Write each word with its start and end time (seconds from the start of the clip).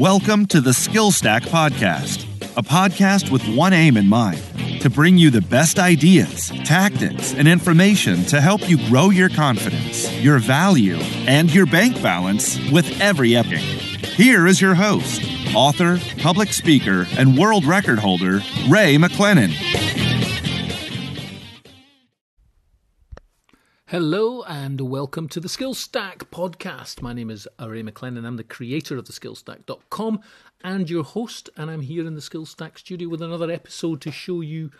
Welcome 0.00 0.46
to 0.46 0.62
the 0.62 0.72
Skill 0.72 1.10
Stack 1.10 1.42
Podcast, 1.42 2.24
a 2.56 2.62
podcast 2.62 3.30
with 3.30 3.46
one 3.54 3.74
aim 3.74 3.98
in 3.98 4.08
mind 4.08 4.40
to 4.80 4.88
bring 4.88 5.18
you 5.18 5.28
the 5.28 5.42
best 5.42 5.78
ideas, 5.78 6.48
tactics, 6.64 7.34
and 7.34 7.46
information 7.46 8.24
to 8.24 8.40
help 8.40 8.66
you 8.66 8.78
grow 8.88 9.10
your 9.10 9.28
confidence, 9.28 10.10
your 10.22 10.38
value, 10.38 10.96
and 11.26 11.54
your 11.54 11.66
bank 11.66 12.00
balance 12.00 12.58
with 12.70 12.98
every 12.98 13.36
epic. 13.36 13.58
Here 13.58 14.46
is 14.46 14.58
your 14.58 14.74
host, 14.74 15.20
author, 15.54 16.00
public 16.16 16.54
speaker, 16.54 17.06
and 17.18 17.36
world 17.36 17.66
record 17.66 17.98
holder, 17.98 18.40
Ray 18.70 18.96
McLennan. 18.96 19.99
Hello 23.90 24.44
and 24.44 24.80
welcome 24.80 25.28
to 25.30 25.40
the 25.40 25.48
Skill 25.48 25.74
Stack 25.74 26.30
podcast. 26.30 27.02
My 27.02 27.12
name 27.12 27.28
is 27.28 27.48
Ray 27.58 27.82
McLennan. 27.82 28.24
I'm 28.24 28.36
the 28.36 28.44
creator 28.44 28.96
of 28.96 29.06
the 29.06 29.12
skillstack.com 29.12 30.20
and 30.62 30.88
your 30.88 31.02
host, 31.02 31.50
and 31.56 31.68
I'm 31.68 31.80
here 31.80 32.06
in 32.06 32.14
the 32.14 32.20
Skill 32.20 32.46
Stack 32.46 32.78
studio 32.78 33.08
with 33.08 33.20
another 33.20 33.50
episode 33.50 34.00
to 34.02 34.12
show 34.12 34.42
you 34.42 34.70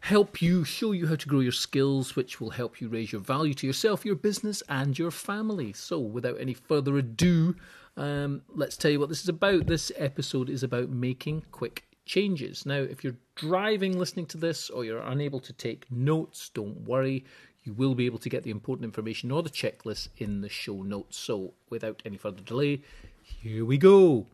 help 0.00 0.42
you 0.42 0.64
show 0.64 0.90
you 0.90 1.06
how 1.06 1.14
to 1.14 1.28
grow 1.28 1.38
your 1.38 1.52
skills 1.52 2.16
which 2.16 2.40
will 2.40 2.50
help 2.50 2.80
you 2.80 2.88
raise 2.88 3.12
your 3.12 3.20
value 3.20 3.54
to 3.54 3.64
yourself, 3.64 4.04
your 4.04 4.16
business 4.16 4.60
and 4.68 4.98
your 4.98 5.12
family. 5.12 5.72
So, 5.72 6.00
without 6.00 6.40
any 6.40 6.54
further 6.54 6.98
ado, 6.98 7.54
um, 7.96 8.42
let's 8.48 8.76
tell 8.76 8.90
you 8.90 8.98
what 8.98 9.08
this 9.08 9.22
is 9.22 9.28
about. 9.28 9.68
This 9.68 9.92
episode 9.94 10.50
is 10.50 10.64
about 10.64 10.88
making 10.88 11.44
quick 11.52 11.84
changes. 12.06 12.66
Now, 12.66 12.78
if 12.80 13.04
you're 13.04 13.18
driving 13.36 13.96
listening 13.96 14.26
to 14.26 14.36
this 14.36 14.68
or 14.68 14.84
you're 14.84 14.98
unable 14.98 15.38
to 15.38 15.52
take 15.52 15.86
notes, 15.92 16.50
don't 16.52 16.80
worry. 16.80 17.24
You 17.68 17.74
will 17.74 17.94
be 17.94 18.06
able 18.06 18.18
to 18.20 18.30
get 18.30 18.44
the 18.44 18.50
important 18.50 18.86
information 18.86 19.30
or 19.30 19.42
the 19.42 19.50
checklist 19.50 20.08
in 20.16 20.40
the 20.40 20.48
show 20.48 20.82
notes. 20.82 21.18
So, 21.18 21.52
without 21.68 22.00
any 22.06 22.16
further 22.16 22.40
delay, 22.40 22.80
here 23.22 23.62
we 23.62 23.76
go. 23.76 24.26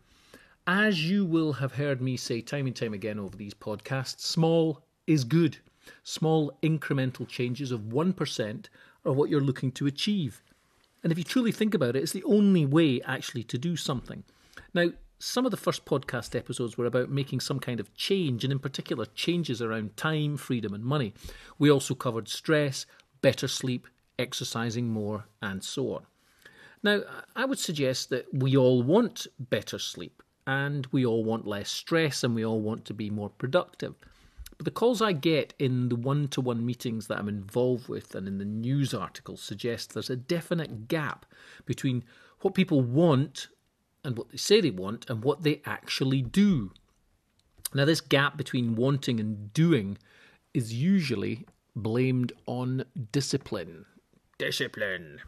As 0.69 1.11
you 1.11 1.25
will 1.25 1.55
have 1.55 1.73
heard 1.73 2.01
me 2.01 2.17
say 2.17 2.41
time 2.41 2.69
and 2.69 2.77
time 2.77 2.95
again 2.95 3.19
over 3.19 3.37
these 3.37 3.53
podcasts, 3.53 4.21
small 4.21 4.85
is 5.09 5.25
good. 5.25 5.59
Small 6.05 6.57
incremental 6.63 7.27
changes 7.27 7.73
of 7.73 7.81
1% 7.81 8.67
are 9.05 9.13
what 9.13 9.31
you're 9.31 9.41
looking 9.41 9.73
to 9.73 9.89
achieve. 9.89 10.41
And 11.03 11.11
if 11.11 11.19
you 11.19 11.25
truly 11.25 11.51
think 11.51 11.75
about 11.75 11.97
it, 11.97 12.05
it's 12.05 12.13
the 12.13 12.23
only 12.23 12.65
way 12.65 13.01
actually 13.03 13.43
to 13.43 13.59
do 13.59 13.75
something. 13.75 14.23
Now, 14.73 14.91
some 15.19 15.45
of 15.45 15.51
the 15.51 15.57
first 15.57 15.87
podcast 15.87 16.37
episodes 16.37 16.79
were 16.79 16.87
about 16.87 17.11
making 17.11 17.41
some 17.41 17.59
kind 17.59 17.81
of 17.81 17.93
change, 17.95 18.45
and 18.45 18.53
in 18.53 18.59
particular, 18.59 19.07
changes 19.07 19.61
around 19.61 19.97
time, 19.97 20.37
freedom, 20.37 20.73
and 20.73 20.85
money. 20.85 21.15
We 21.59 21.71
also 21.71 21.95
covered 21.95 22.29
stress, 22.29 22.87
better 23.25 23.49
sleep, 23.49 23.89
exercising 24.19 24.87
more, 24.91 25.25
and 25.41 25.65
so 25.65 25.95
on. 25.95 26.05
Now, 26.83 27.01
I 27.35 27.47
would 27.47 27.59
suggest 27.59 28.11
that 28.11 28.27
we 28.35 28.55
all 28.55 28.83
want 28.83 29.27
better 29.41 29.79
sleep, 29.79 30.23
and 30.47 30.87
we 30.93 31.07
all 31.07 31.25
want 31.25 31.47
less 31.47 31.71
stress, 31.71 32.23
and 32.23 32.35
we 32.35 32.45
all 32.45 32.61
want 32.61 32.85
to 32.85 32.93
be 32.93 33.09
more 33.09 33.31
productive. 33.31 33.95
But 34.59 34.67
the 34.67 34.71
calls 34.71 35.01
I 35.01 35.13
get 35.13 35.55
in 35.59 35.89
the 35.89 35.97
one 35.97 36.29
to 36.29 36.43
one 36.43 36.67
meetings 36.67 37.07
that 37.07 37.19
I'm 37.19 37.31
involved 37.31 37.89
with 37.89 38.15
and 38.15 38.29
in 38.29 38.37
the 38.37 38.45
news 38.45 38.93
articles 38.93 39.41
suggest 39.41 39.95
there's 39.95 40.11
a 40.11 40.17
definite 40.17 40.87
gap 40.87 41.25
between 41.65 42.05
what 42.43 42.55
people 42.55 42.83
want 42.83 43.49
and 44.05 44.19
what 44.19 44.31
they 44.31 44.37
say 44.37 44.61
they 44.61 44.71
want 44.71 45.09
and 45.09 45.25
what 45.25 45.45
they 45.45 45.63
actually 45.65 46.21
do. 46.21 46.73
Now, 47.73 47.87
this 47.87 48.03
gap 48.03 48.37
between 48.37 48.77
wanting 48.77 49.19
and 49.19 49.51
doing 49.55 49.97
is 50.53 50.75
usually 50.75 51.47
blamed 51.75 52.33
on 52.47 52.85
discipline. 53.13 53.87
Discipline. 54.39 55.21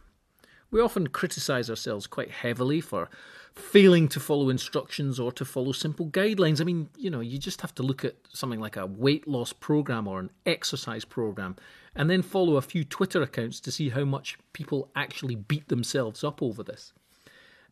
We 0.71 0.81
often 0.81 1.09
criticize 1.09 1.71
ourselves 1.71 2.07
quite 2.07 2.31
heavily 2.31 2.81
for 2.81 3.09
failing 3.55 4.09
to 4.09 4.21
follow 4.21 4.51
instructions 4.51 5.19
or 5.19 5.33
to 5.33 5.45
follow 5.45 5.73
simple 5.73 6.07
guidelines. 6.09 6.61
I 6.61 6.65
mean, 6.65 6.91
you 6.99 7.11
know, 7.11 7.21
you 7.21 7.39
just 7.39 7.63
have 7.63 7.75
to 7.77 7.83
look 7.83 8.05
at 8.05 8.17
something 8.33 8.61
like 8.61 8.77
a 8.77 8.87
weight 8.87 9.27
loss 9.27 9.53
program 9.53 10.07
or 10.07 10.21
an 10.21 10.31
exercise 10.45 11.05
program 11.05 11.57
and 11.95 12.11
then 12.11 12.21
follow 12.21 12.57
a 12.57 12.63
few 12.63 12.85
Twitter 12.85 13.23
accounts 13.23 13.61
to 13.61 13.73
see 13.73 13.89
how 13.89 14.05
much 14.05 14.37
people 14.53 14.91
actually 14.95 15.35
beat 15.35 15.69
themselves 15.69 16.23
up 16.23 16.43
over 16.43 16.63
this 16.63 16.93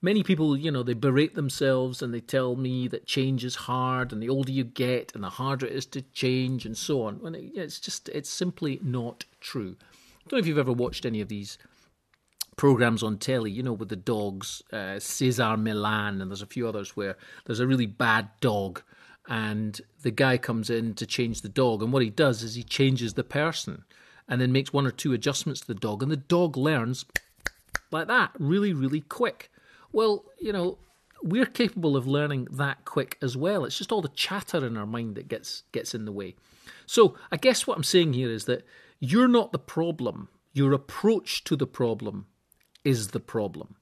many 0.05 0.23
people, 0.23 0.57
you 0.57 0.71
know, 0.71 0.83
they 0.83 0.93
berate 0.93 1.35
themselves 1.35 2.03
and 2.03 2.13
they 2.13 2.21
tell 2.21 2.57
me 2.57 2.87
that 2.89 3.07
change 3.07 3.45
is 3.45 3.55
hard 3.55 4.13
and 4.13 4.23
the 4.23 4.29
older 4.29 4.53
you 4.53 4.63
get 4.63 5.15
and 5.15 5.25
the 5.25 5.31
harder 5.31 5.67
it 5.67 5.73
is 5.73 5.87
to 5.87 6.03
change 6.13 6.67
and 6.67 6.77
so 6.77 7.03
on. 7.03 7.17
When 7.21 7.35
it, 7.35 7.53
it's 7.55 7.81
just, 7.81 8.11
it's 8.11 8.29
simply 8.29 8.79
not 8.83 9.25
true. 9.41 9.77
I 9.81 10.29
don't 10.29 10.33
know 10.33 10.39
if 10.39 10.47
you've 10.47 10.59
ever 10.59 10.73
watched 10.73 11.07
any 11.07 11.23
of 11.23 11.29
these 11.29 11.57
programs 12.57 13.03
on 13.03 13.17
telly, 13.17 13.51
you 13.51 13.63
know, 13.63 13.73
with 13.73 13.89
the 13.89 13.97
dogs, 13.97 14.63
uh, 14.73 14.99
Cesar 14.99 15.57
Millan, 15.57 16.21
and 16.21 16.31
there's 16.31 16.43
a 16.43 16.47
few 16.47 16.69
others 16.69 16.95
where 16.95 17.17
there's 17.47 17.61
a 17.61 17.67
really 17.67 17.87
bad 17.87 18.29
dog 18.41 18.83
and 19.27 19.81
the 20.03 20.11
guy 20.11 20.37
comes 20.37 20.69
in 20.69 20.93
to 20.95 21.07
change 21.07 21.41
the 21.41 21.49
dog. 21.49 21.83
And 21.83 21.93
what 21.95 22.03
he 22.03 22.11
does 22.11 22.43
is 22.43 22.55
he 22.55 22.63
changes 22.63 23.15
the 23.15 23.25
person 23.25 23.85
and 24.29 24.39
then 24.39 24.53
makes 24.53 24.73
one 24.73 24.87
or 24.87 24.91
two 24.91 25.15
adjustments 25.15 25.63
to 25.63 25.67
the 25.67 25.75
dog, 25.75 26.03
and 26.03 26.13
the 26.13 26.17
dog 26.17 26.57
learns 26.57 27.07
like 27.91 28.07
that 28.09 28.31
really, 28.39 28.73
really 28.73 29.01
quick. 29.01 29.51
Well, 29.95 30.25
you 30.41 30.53
know, 30.53 30.79
we're 31.23 31.47
capable 31.47 31.97
of 31.97 32.05
learning 32.05 32.49
that 32.51 32.85
quick 32.85 33.17
as 33.23 33.37
well. 33.37 33.65
It's 33.65 33.79
just 33.79 33.93
all 33.93 34.03
the 34.03 34.09
chatter 34.09 34.67
in 34.67 34.77
our 34.77 34.87
mind 34.87 35.15
that 35.15 35.29
gets 35.29 35.63
gets 35.71 35.95
in 35.95 36.05
the 36.05 36.11
way. 36.11 36.35
So, 36.85 37.15
I 37.31 37.37
guess 37.37 37.65
what 37.65 37.77
I'm 37.77 37.85
saying 37.85 38.13
here 38.13 38.29
is 38.29 38.47
that 38.47 38.67
you're 38.99 39.29
not 39.29 39.53
the 39.53 39.59
problem. 39.61 40.31
Your 40.53 40.73
approach 40.73 41.45
to 41.45 41.55
the 41.55 41.69
problem 41.69 42.27
is 42.83 43.09
the 43.09 43.21
problem. 43.21 43.77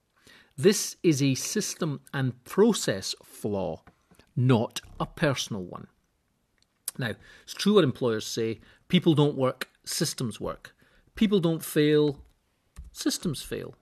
This 0.55 0.97
is 1.01 1.19
a 1.23 1.33
system 1.33 2.01
and 2.13 2.43
process 2.43 3.15
flaw, 3.23 3.81
not 4.35 4.81
a 4.99 5.07
personal 5.07 5.63
one. 5.63 5.87
Now, 6.95 7.13
it's 7.41 7.55
true 7.55 7.73
what 7.73 7.83
employers 7.83 8.27
say 8.27 8.61
people 8.87 9.15
don't 9.15 9.35
work, 9.35 9.67
systems 9.83 10.39
work. 10.39 10.75
People 11.15 11.39
don't 11.39 11.63
fail, 11.63 12.19
systems 12.91 13.41
fail. 13.41 13.73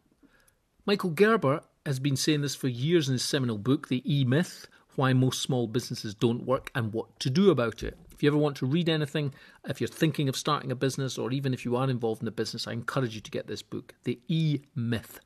Michael 0.86 1.10
Gerber 1.10 1.64
has 1.86 2.00
been 2.00 2.16
saying 2.16 2.42
this 2.42 2.56
for 2.56 2.68
years 2.68 3.08
in 3.08 3.14
his 3.14 3.24
seminal 3.24 3.58
book, 3.58 3.88
The 3.88 4.04
E 4.06 4.24
Myth 4.24 4.68
Why 4.96 5.14
Most 5.14 5.42
Small 5.42 5.68
Businesses 5.68 6.14
Don't 6.14 6.46
Work 6.46 6.72
and 6.76 6.94
What 6.94 7.20
to 7.22 7.30
Do 7.30 7.50
About 7.50 7.84
It. 7.84 7.98
If 8.12 8.22
you 8.22 8.30
ever 8.30 8.38
want 8.38 8.56
to 8.58 8.66
read 8.66 8.88
anything, 8.88 9.34
if 9.68 9.82
you're 9.82 9.88
thinking 9.88 10.30
of 10.30 10.36
starting 10.36 10.72
a 10.72 10.76
business, 10.76 11.18
or 11.18 11.32
even 11.32 11.54
if 11.54 11.66
you 11.66 11.76
are 11.76 11.90
involved 11.90 12.22
in 12.22 12.28
a 12.28 12.32
business, 12.32 12.68
I 12.68 12.74
encourage 12.74 13.16
you 13.16 13.22
to 13.22 13.32
get 13.32 13.48
this 13.48 13.64
book, 13.64 13.96
The 14.04 14.20
E 14.28 14.60
Myth, 14.76 15.20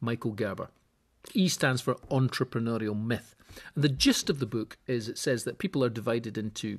Michael 0.00 0.32
Gerber. 0.32 0.68
E 1.34 1.48
stands 1.48 1.80
for 1.80 1.94
entrepreneurial 2.10 3.00
myth. 3.00 3.34
And 3.74 3.82
the 3.82 3.88
gist 3.88 4.28
of 4.28 4.38
the 4.38 4.46
book 4.46 4.76
is 4.86 5.08
it 5.08 5.18
says 5.18 5.44
that 5.44 5.58
people 5.58 5.82
are 5.82 5.88
divided 5.88 6.36
into 6.36 6.78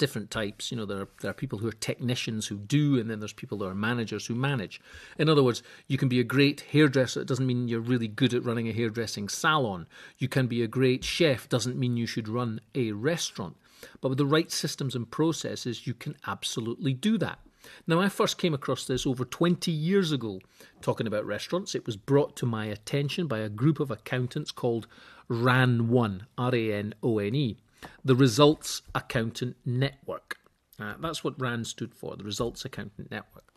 different 0.00 0.30
types. 0.30 0.72
You 0.72 0.78
know, 0.78 0.86
there 0.86 1.02
are, 1.02 1.08
there 1.20 1.30
are 1.30 1.34
people 1.34 1.58
who 1.58 1.68
are 1.68 1.72
technicians 1.72 2.48
who 2.48 2.56
do, 2.56 2.98
and 2.98 3.08
then 3.08 3.20
there's 3.20 3.32
people 3.32 3.58
who 3.58 3.66
are 3.66 3.74
managers 3.74 4.26
who 4.26 4.34
manage. 4.34 4.80
In 5.18 5.28
other 5.28 5.44
words, 5.44 5.62
you 5.86 5.98
can 5.98 6.08
be 6.08 6.18
a 6.18 6.24
great 6.24 6.62
hairdresser. 6.72 7.20
It 7.20 7.28
doesn't 7.28 7.46
mean 7.46 7.68
you're 7.68 7.80
really 7.80 8.08
good 8.08 8.34
at 8.34 8.44
running 8.44 8.66
a 8.66 8.72
hairdressing 8.72 9.28
salon. 9.28 9.86
You 10.18 10.26
can 10.26 10.48
be 10.48 10.62
a 10.62 10.66
great 10.66 11.04
chef. 11.04 11.48
Doesn't 11.48 11.78
mean 11.78 11.96
you 11.96 12.06
should 12.06 12.28
run 12.28 12.60
a 12.74 12.92
restaurant. 12.92 13.56
But 14.00 14.08
with 14.08 14.18
the 14.18 14.26
right 14.26 14.50
systems 14.50 14.96
and 14.96 15.08
processes, 15.08 15.86
you 15.86 15.94
can 15.94 16.16
absolutely 16.26 16.94
do 16.94 17.16
that. 17.18 17.38
Now, 17.86 18.00
I 18.00 18.08
first 18.08 18.38
came 18.38 18.54
across 18.54 18.86
this 18.86 19.06
over 19.06 19.26
20 19.26 19.70
years 19.70 20.12
ago, 20.12 20.40
talking 20.80 21.06
about 21.06 21.26
restaurants. 21.26 21.74
It 21.74 21.84
was 21.84 21.98
brought 21.98 22.34
to 22.36 22.46
my 22.46 22.64
attention 22.64 23.26
by 23.26 23.40
a 23.40 23.50
group 23.50 23.80
of 23.80 23.90
accountants 23.90 24.50
called 24.50 24.86
RAN1, 25.28 26.22
R 26.38 26.54
A 26.54 26.72
N 26.72 26.94
O 27.02 27.18
N 27.18 27.34
E 27.34 27.58
the 28.04 28.14
Results 28.14 28.82
Accountant 28.94 29.56
Network. 29.64 30.38
Uh, 30.78 30.94
that's 30.98 31.22
what 31.22 31.40
RAND 31.40 31.66
stood 31.66 31.94
for, 31.94 32.16
the 32.16 32.24
Results 32.24 32.64
Accountant 32.64 33.10
Network. 33.10 33.52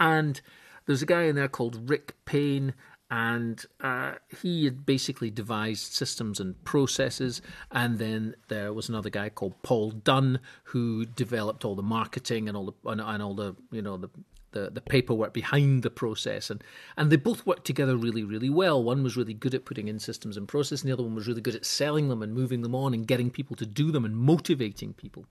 And 0.00 0.40
there's 0.86 1.02
a 1.02 1.06
guy 1.06 1.22
in 1.22 1.36
there 1.36 1.48
called 1.48 1.88
Rick 1.88 2.14
Payne, 2.24 2.74
and 3.10 3.64
uh, 3.80 4.14
he 4.40 4.64
had 4.64 4.86
basically 4.86 5.30
devised 5.30 5.92
systems 5.92 6.40
and 6.40 6.62
processes. 6.64 7.42
And 7.70 7.98
then 7.98 8.34
there 8.48 8.72
was 8.72 8.88
another 8.88 9.10
guy 9.10 9.28
called 9.28 9.62
Paul 9.62 9.90
Dunn 9.92 10.40
who 10.64 11.04
developed 11.06 11.64
all 11.64 11.74
the 11.74 11.82
marketing 11.82 12.48
and 12.48 12.56
all 12.56 12.66
the 12.66 12.90
and, 12.90 13.00
and 13.00 13.22
all 13.22 13.34
the 13.34 13.54
you 13.70 13.82
know 13.82 13.96
the 13.96 14.08
the, 14.54 14.70
the 14.70 14.80
paperwork 14.80 15.34
behind 15.34 15.82
the 15.82 15.90
process. 15.90 16.48
And 16.48 16.64
and 16.96 17.10
they 17.10 17.16
both 17.16 17.44
worked 17.44 17.66
together 17.66 17.96
really 17.96 18.24
really 18.24 18.48
well. 18.48 18.82
One 18.82 19.02
was 19.02 19.16
really 19.16 19.34
good 19.34 19.54
at 19.54 19.66
putting 19.66 19.88
in 19.88 19.98
systems 19.98 20.36
and 20.36 20.48
process 20.48 20.80
and 20.80 20.88
the 20.88 20.94
other 20.94 21.02
one 21.02 21.14
was 21.14 21.28
really 21.28 21.42
good 21.42 21.54
at 21.54 21.66
selling 21.66 22.08
them 22.08 22.22
and 22.22 22.32
moving 22.32 22.62
them 22.62 22.74
on 22.74 22.94
and 22.94 23.06
getting 23.06 23.30
people 23.30 23.56
to 23.56 23.66
do 23.66 23.90
them 23.90 24.04
and 24.04 24.16
motivating 24.16 24.94
people. 24.94 25.26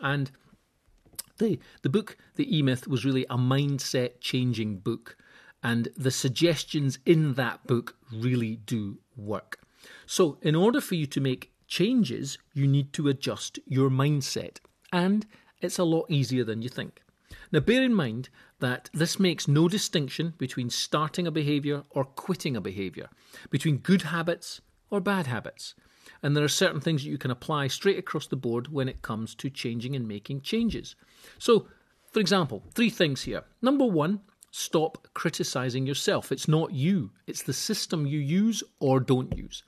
And 0.00 0.30
the 1.38 1.58
the 1.82 1.90
book 1.90 2.16
the 2.36 2.56
e-myth 2.56 2.88
was 2.88 3.04
really 3.04 3.26
a 3.28 3.36
mindset 3.36 4.20
changing 4.20 4.78
book. 4.78 5.16
And 5.62 5.88
the 5.94 6.10
suggestions 6.10 6.98
in 7.04 7.34
that 7.34 7.66
book 7.66 7.96
really 8.10 8.56
do 8.56 8.98
work. 9.14 9.60
So 10.06 10.38
in 10.40 10.54
order 10.54 10.80
for 10.80 10.94
you 10.94 11.06
to 11.06 11.20
make 11.20 11.52
changes 11.66 12.38
you 12.54 12.66
need 12.66 12.92
to 12.94 13.08
adjust 13.08 13.58
your 13.66 13.90
mindset. 13.90 14.58
And 14.92 15.26
it's 15.60 15.78
a 15.78 15.84
lot 15.84 16.06
easier 16.08 16.44
than 16.44 16.62
you 16.62 16.68
think 16.68 17.02
now, 17.52 17.60
bear 17.60 17.82
in 17.82 17.94
mind 17.94 18.28
that 18.60 18.90
this 18.92 19.18
makes 19.18 19.48
no 19.48 19.68
distinction 19.68 20.34
between 20.38 20.70
starting 20.70 21.26
a 21.26 21.32
behaviour 21.32 21.82
or 21.90 22.04
quitting 22.04 22.56
a 22.56 22.60
behaviour, 22.60 23.08
between 23.50 23.78
good 23.78 24.02
habits 24.02 24.60
or 24.90 25.00
bad 25.00 25.26
habits. 25.26 25.74
And 26.22 26.36
there 26.36 26.44
are 26.44 26.48
certain 26.48 26.80
things 26.80 27.02
that 27.02 27.10
you 27.10 27.18
can 27.18 27.30
apply 27.30 27.68
straight 27.68 27.98
across 27.98 28.26
the 28.26 28.36
board 28.36 28.68
when 28.68 28.88
it 28.88 29.02
comes 29.02 29.34
to 29.36 29.50
changing 29.50 29.96
and 29.96 30.06
making 30.06 30.42
changes. 30.42 30.94
So, 31.38 31.66
for 32.12 32.20
example, 32.20 32.62
three 32.74 32.90
things 32.90 33.22
here. 33.22 33.44
Number 33.62 33.86
one, 33.86 34.20
stop 34.50 35.08
criticizing 35.14 35.86
yourself. 35.86 36.30
It's 36.30 36.48
not 36.48 36.72
you, 36.72 37.10
it's 37.26 37.42
the 37.42 37.52
system 37.52 38.06
you 38.06 38.18
use 38.18 38.62
or 38.80 39.00
don't 39.00 39.36
use. 39.36 39.62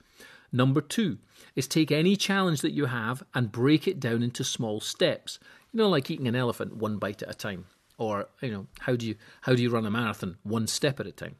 Number 0.51 0.81
two 0.81 1.17
is 1.55 1.67
take 1.67 1.91
any 1.91 2.15
challenge 2.15 2.61
that 2.61 2.73
you 2.73 2.85
have 2.85 3.23
and 3.33 3.51
break 3.51 3.87
it 3.87 3.99
down 3.99 4.21
into 4.21 4.43
small 4.43 4.79
steps. 4.79 5.39
You 5.73 5.79
know, 5.79 5.89
like 5.89 6.09
eating 6.09 6.27
an 6.27 6.35
elephant 6.35 6.77
one 6.77 6.97
bite 6.97 7.23
at 7.23 7.29
a 7.29 7.33
time. 7.33 7.65
Or, 7.97 8.27
you 8.41 8.51
know, 8.51 8.67
how 8.79 8.95
do 8.95 9.05
you 9.05 9.15
how 9.41 9.53
do 9.53 9.61
you 9.61 9.69
run 9.69 9.85
a 9.85 9.91
marathon 9.91 10.37
one 10.43 10.67
step 10.67 10.99
at 10.99 11.07
a 11.07 11.11
time? 11.11 11.35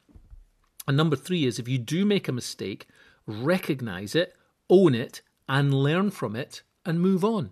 And 0.87 0.97
number 0.97 1.15
three 1.15 1.45
is 1.45 1.59
if 1.59 1.67
you 1.67 1.77
do 1.77 2.05
make 2.05 2.27
a 2.27 2.33
mistake, 2.33 2.87
recognize 3.25 4.15
it, 4.15 4.35
own 4.69 4.95
it, 4.95 5.21
and 5.47 5.73
learn 5.73 6.11
from 6.11 6.35
it 6.35 6.61
and 6.85 6.99
move 6.99 7.23
on. 7.23 7.51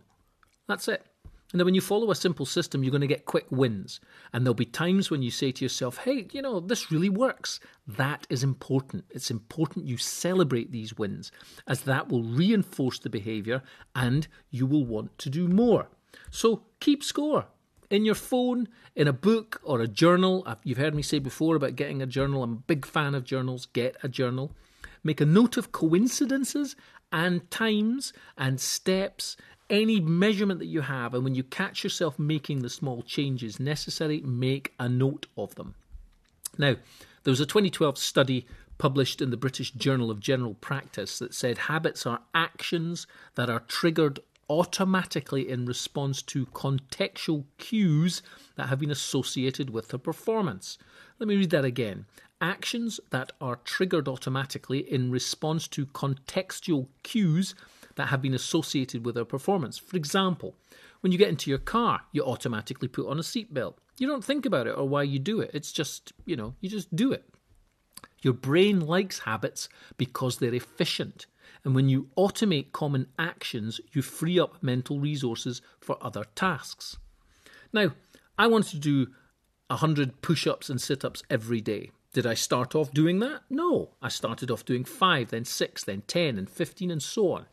That's 0.68 0.88
it. 0.88 1.06
And 1.52 1.60
then 1.60 1.66
when 1.66 1.76
you 1.76 1.82
follow 1.82 2.12
a 2.12 2.16
simple 2.16 2.46
system, 2.46 2.82
you're 2.82 2.92
going 2.92 3.02
to 3.02 3.08
get 3.08 3.26
quick 3.26 3.46
wins. 3.50 4.00
And 4.32 4.46
there'll 4.46 4.54
be 4.54 4.66
times 4.66 5.12
when 5.12 5.22
you 5.22 5.32
say 5.32 5.52
to 5.52 5.66
yourself, 5.66 5.98
hey, 5.98 6.28
you 6.32 6.42
know, 6.42 6.62
this 6.62 6.92
really 6.92 7.10
works. 7.10 7.60
That 7.86 8.26
is 8.30 8.42
important. 8.42 9.04
It's 9.10 9.30
important 9.30 9.86
you 9.86 9.98
celebrate 9.98 10.72
these 10.72 10.98
wins, 10.98 11.32
as 11.68 11.82
that 11.82 12.08
will 12.08 12.24
reinforce 12.24 13.00
the 13.00 13.10
behavior 13.10 13.64
and 13.96 14.28
you 14.50 14.66
will 14.66 14.86
want 14.86 15.18
to 15.20 15.30
do 15.30 15.50
more. 15.50 15.90
So 16.30 16.64
keep 16.82 17.04
score. 17.04 17.46
In 17.90 18.04
your 18.04 18.16
phone, 18.16 18.68
in 18.96 19.08
a 19.08 19.14
book 19.14 19.62
or 19.64 19.80
a 19.80 19.88
journal. 19.88 20.46
You've 20.64 20.78
heard 20.78 20.96
me 20.96 21.02
say 21.02 21.20
before 21.20 21.56
about 21.56 21.78
getting 21.78 22.02
a 22.02 22.06
journal. 22.06 22.44
I'm 22.44 22.54
a 22.54 22.68
big 22.68 22.86
fan 22.86 23.16
of 23.16 23.24
journals. 23.24 23.68
Get 23.68 23.96
a 24.04 24.10
journal. 24.10 24.52
Make 25.04 25.22
a 25.22 25.26
note 25.26 25.58
of 25.58 25.72
coincidences 25.72 26.76
and 27.12 27.50
times 27.50 28.14
and 28.38 28.60
steps 28.60 29.38
any 29.70 30.02
measurement 30.02 30.60
that 30.60 30.66
you 30.66 30.82
have, 30.82 31.14
and 31.14 31.24
when 31.24 31.34
you 31.34 31.44
catch 31.44 31.84
yourself 31.84 32.20
making 32.20 32.62
the 32.62 32.70
small 32.70 33.02
changes 33.02 33.58
necessary, 33.58 34.20
make 34.20 34.74
a 34.78 34.90
note 34.90 35.28
of 35.38 35.56
them. 35.56 35.76
Now, 36.58 36.76
there 37.24 37.32
was 37.32 37.40
a 37.40 37.46
2012 37.46 37.98
study 37.98 38.46
published 38.78 39.22
in 39.22 39.30
the 39.30 39.38
British 39.38 39.72
Journal 39.72 40.12
of 40.12 40.20
General 40.20 40.56
Practice 40.56 41.20
that 41.20 41.34
said 41.34 41.58
habits 41.58 42.06
are 42.06 42.20
actions 42.36 43.08
that 43.36 43.50
are 43.50 43.62
triggered 43.62 44.20
automatically 44.52 45.50
in 45.50 45.66
response 45.66 46.22
to 46.22 46.46
contextual 46.48 47.46
cues 47.58 48.22
that 48.58 48.68
have 48.68 48.80
been 48.80 48.92
associated 48.92 49.70
with 49.70 49.88
their 49.88 49.98
performance. 49.98 50.78
Let 51.20 51.30
me 51.30 51.38
read 51.38 51.52
that 51.52 51.64
again. 51.64 52.06
Actions 52.42 53.00
that 53.12 53.32
are 53.40 53.62
triggered 53.64 54.10
automatically 54.10 54.80
in 54.80 55.10
response 55.10 55.70
to 55.70 55.86
contextual 55.86 56.88
cues 57.02 57.56
that 57.96 58.08
have 58.08 58.22
been 58.22 58.34
associated 58.34 59.06
with 59.06 59.18
our 59.18 59.24
performance. 59.24 59.78
For 59.78 59.96
example, 59.96 60.54
when 61.00 61.14
you 61.14 61.18
get 61.18 61.30
into 61.30 61.50
your 61.50 61.60
car, 61.60 62.02
you 62.12 62.22
automatically 62.22 62.90
put 62.90 63.08
on 63.08 63.20
a 63.20 63.24
seatbelt. 63.24 63.76
You 64.00 64.08
don't 64.08 64.26
think 64.26 64.46
about 64.46 64.68
it 64.68 64.78
or 64.78 64.86
why 64.86 65.04
you 65.04 65.18
do 65.18 65.40
it. 65.40 65.52
It's 65.54 65.72
just, 65.72 66.12
you 66.26 66.36
know, 66.36 66.56
you 66.60 66.70
just 66.70 66.94
do 66.94 67.14
it. 67.14 67.24
Your 68.22 68.34
brain 68.34 68.82
likes 68.82 69.20
habits 69.20 69.70
because 69.96 70.40
they're 70.40 70.54
efficient. 70.54 71.26
And 71.64 71.76
when 71.76 71.90
you 71.90 72.08
automate 72.18 72.72
common 72.72 73.08
actions, 73.20 73.80
you 73.92 74.02
free 74.02 74.40
up 74.40 74.62
mental 74.62 75.00
resources 75.00 75.62
for 75.80 75.98
other 76.02 76.26
tasks. 76.36 76.98
Now, 77.72 77.92
I 78.38 78.48
wanted 78.48 78.72
to 78.72 78.80
do 78.80 79.08
100 79.68 80.22
push 80.22 80.48
ups 80.48 80.70
and 80.70 80.82
sit 80.82 81.06
ups 81.06 81.24
every 81.30 81.62
day. 81.62 81.92
Did 82.14 82.26
I 82.26 82.34
start 82.34 82.76
off 82.76 82.92
doing 82.92 83.20
that? 83.20 83.44
No. 83.50 83.92
I 84.02 84.10
started 84.10 84.52
off 84.52 84.66
doing 84.66 84.84
5, 84.84 85.30
then 85.30 85.46
6, 85.46 85.84
then 85.84 86.02
10, 86.08 86.38
and 86.38 86.50
15, 86.50 86.92
and 86.92 87.02
so 87.02 87.32
on 87.32 87.46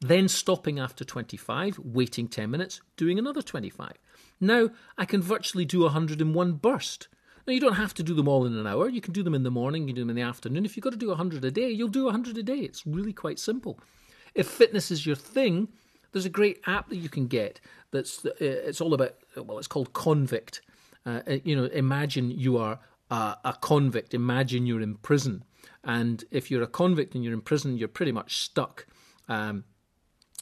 then 0.00 0.28
stopping 0.28 0.78
after 0.78 1.04
25, 1.04 1.78
waiting 1.82 2.28
10 2.28 2.50
minutes, 2.50 2.80
doing 2.96 3.18
another 3.18 3.42
25. 3.42 3.92
Now 4.40 4.70
I 4.98 5.04
can 5.04 5.22
virtually 5.22 5.64
do 5.64 5.82
101 5.82 6.52
burst. 6.54 7.08
Now 7.46 7.52
you 7.52 7.60
don't 7.60 7.74
have 7.74 7.94
to 7.94 8.02
do 8.02 8.14
them 8.14 8.28
all 8.28 8.44
in 8.44 8.56
an 8.56 8.66
hour. 8.66 8.88
You 8.88 9.00
can 9.00 9.12
do 9.12 9.22
them 9.22 9.34
in 9.34 9.42
the 9.42 9.50
morning, 9.50 9.82
you 9.82 9.88
can 9.88 9.94
do 9.96 10.02
them 10.02 10.10
in 10.10 10.16
the 10.16 10.22
afternoon. 10.22 10.64
If 10.64 10.76
you've 10.76 10.84
got 10.84 10.90
to 10.90 10.96
do 10.96 11.08
100 11.08 11.44
a 11.44 11.50
day, 11.50 11.70
you'll 11.70 11.88
do 11.88 12.04
100 12.04 12.36
a 12.36 12.42
day. 12.42 12.58
It's 12.58 12.86
really 12.86 13.12
quite 13.12 13.38
simple. 13.38 13.78
If 14.34 14.48
fitness 14.48 14.90
is 14.90 15.06
your 15.06 15.16
thing, 15.16 15.68
there's 16.16 16.24
a 16.24 16.30
great 16.30 16.60
app 16.66 16.88
that 16.88 16.96
you 16.96 17.10
can 17.10 17.26
get 17.26 17.60
that's 17.90 18.24
uh, 18.24 18.30
it's 18.40 18.80
all 18.80 18.94
about 18.94 19.14
well 19.36 19.58
it's 19.58 19.66
called 19.66 19.92
convict 19.92 20.62
uh, 21.04 21.20
uh, 21.28 21.36
you 21.44 21.54
know 21.54 21.64
imagine 21.66 22.30
you 22.30 22.56
are 22.56 22.78
a, 23.10 23.36
a 23.44 23.56
convict 23.60 24.14
imagine 24.14 24.64
you're 24.66 24.80
in 24.80 24.94
prison 24.94 25.44
and 25.84 26.24
if 26.30 26.50
you're 26.50 26.62
a 26.62 26.66
convict 26.66 27.14
and 27.14 27.22
you're 27.22 27.34
in 27.34 27.42
prison 27.42 27.76
you're 27.76 27.86
pretty 27.86 28.12
much 28.12 28.38
stuck 28.38 28.86
um, 29.28 29.64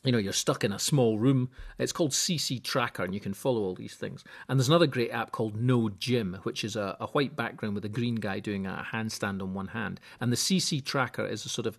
you 0.05 0.13
know, 0.13 0.19
you're 0.19 0.33
stuck 0.33 0.65
in 0.65 0.73
a 0.73 0.79
small 0.79 1.19
room. 1.19 1.51
It's 1.79 1.93
called 1.93 2.11
CC 2.11 2.63
Tracker, 2.63 3.03
and 3.03 3.15
you 3.15 3.21
can 3.21 3.33
follow 3.33 3.63
all 3.63 3.75
these 3.75 3.95
things. 3.95 4.23
And 4.49 4.61
there's 4.61 4.69
another 4.69 4.87
great 4.87 5.11
app 5.11 5.33
called 5.33 5.61
No 5.61 5.89
Gym, 5.89 6.39
which 6.43 6.63
is 6.63 6.77
a, 6.77 6.97
a 7.01 7.07
white 7.09 7.35
background 7.35 7.75
with 7.75 7.85
a 7.85 7.89
green 7.89 8.17
guy 8.17 8.39
doing 8.39 8.67
a 8.67 8.87
handstand 8.93 9.41
on 9.41 9.55
one 9.55 9.69
hand. 9.69 10.01
And 10.21 10.31
the 10.31 10.37
CC 10.37 10.85
Tracker 10.85 11.27
is 11.27 11.47
a 11.47 11.49
sort 11.49 11.67
of 11.67 11.79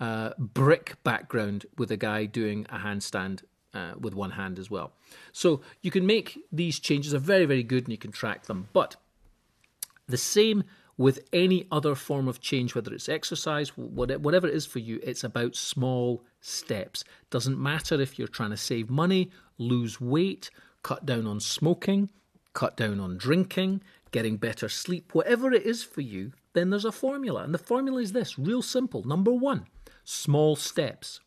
uh, 0.00 0.30
brick 0.38 0.96
background 1.02 1.64
with 1.78 1.90
a 1.90 1.96
guy 1.96 2.26
doing 2.26 2.66
a 2.68 2.78
handstand 2.78 3.42
uh, 3.72 3.92
with 3.98 4.14
one 4.14 4.32
hand 4.32 4.58
as 4.58 4.70
well. 4.70 4.92
So 5.32 5.62
you 5.80 5.90
can 5.90 6.06
make 6.06 6.38
these 6.52 6.78
changes. 6.78 7.14
are 7.14 7.18
very, 7.18 7.46
very 7.46 7.62
good, 7.62 7.84
and 7.84 7.92
you 7.92 7.98
can 7.98 8.12
track 8.12 8.44
them. 8.44 8.68
But 8.74 8.96
the 10.06 10.18
same 10.18 10.64
with 10.98 11.20
any 11.32 11.66
other 11.72 11.94
form 11.94 12.28
of 12.28 12.40
change, 12.40 12.74
whether 12.74 12.92
it's 12.92 13.08
exercise, 13.08 13.70
whatever 13.76 14.46
it 14.46 14.54
is 14.54 14.66
for 14.66 14.78
you, 14.78 15.00
it's 15.02 15.24
about 15.24 15.56
small 15.56 16.22
steps. 16.42 17.04
Doesn't 17.30 17.58
matter 17.58 18.00
if 18.00 18.18
you're 18.18 18.28
trying 18.28 18.50
to 18.50 18.56
save 18.56 18.90
money, 18.90 19.30
lose 19.56 20.00
weight, 20.00 20.50
cut 20.82 21.06
down 21.06 21.26
on 21.26 21.40
smoking, 21.40 22.10
cut 22.52 22.76
down 22.76 23.00
on 23.00 23.16
drinking, 23.16 23.82
getting 24.10 24.36
better 24.36 24.68
sleep, 24.68 25.14
whatever 25.14 25.52
it 25.52 25.64
is 25.64 25.82
for 25.82 26.02
you, 26.02 26.32
then 26.52 26.68
there's 26.68 26.84
a 26.84 26.92
formula. 26.92 27.42
And 27.42 27.54
the 27.54 27.58
formula 27.58 28.02
is 28.02 28.12
this 28.12 28.38
real 28.38 28.60
simple. 28.60 29.02
Number 29.04 29.32
one, 29.32 29.66
small 30.04 30.56
steps. 30.56 31.20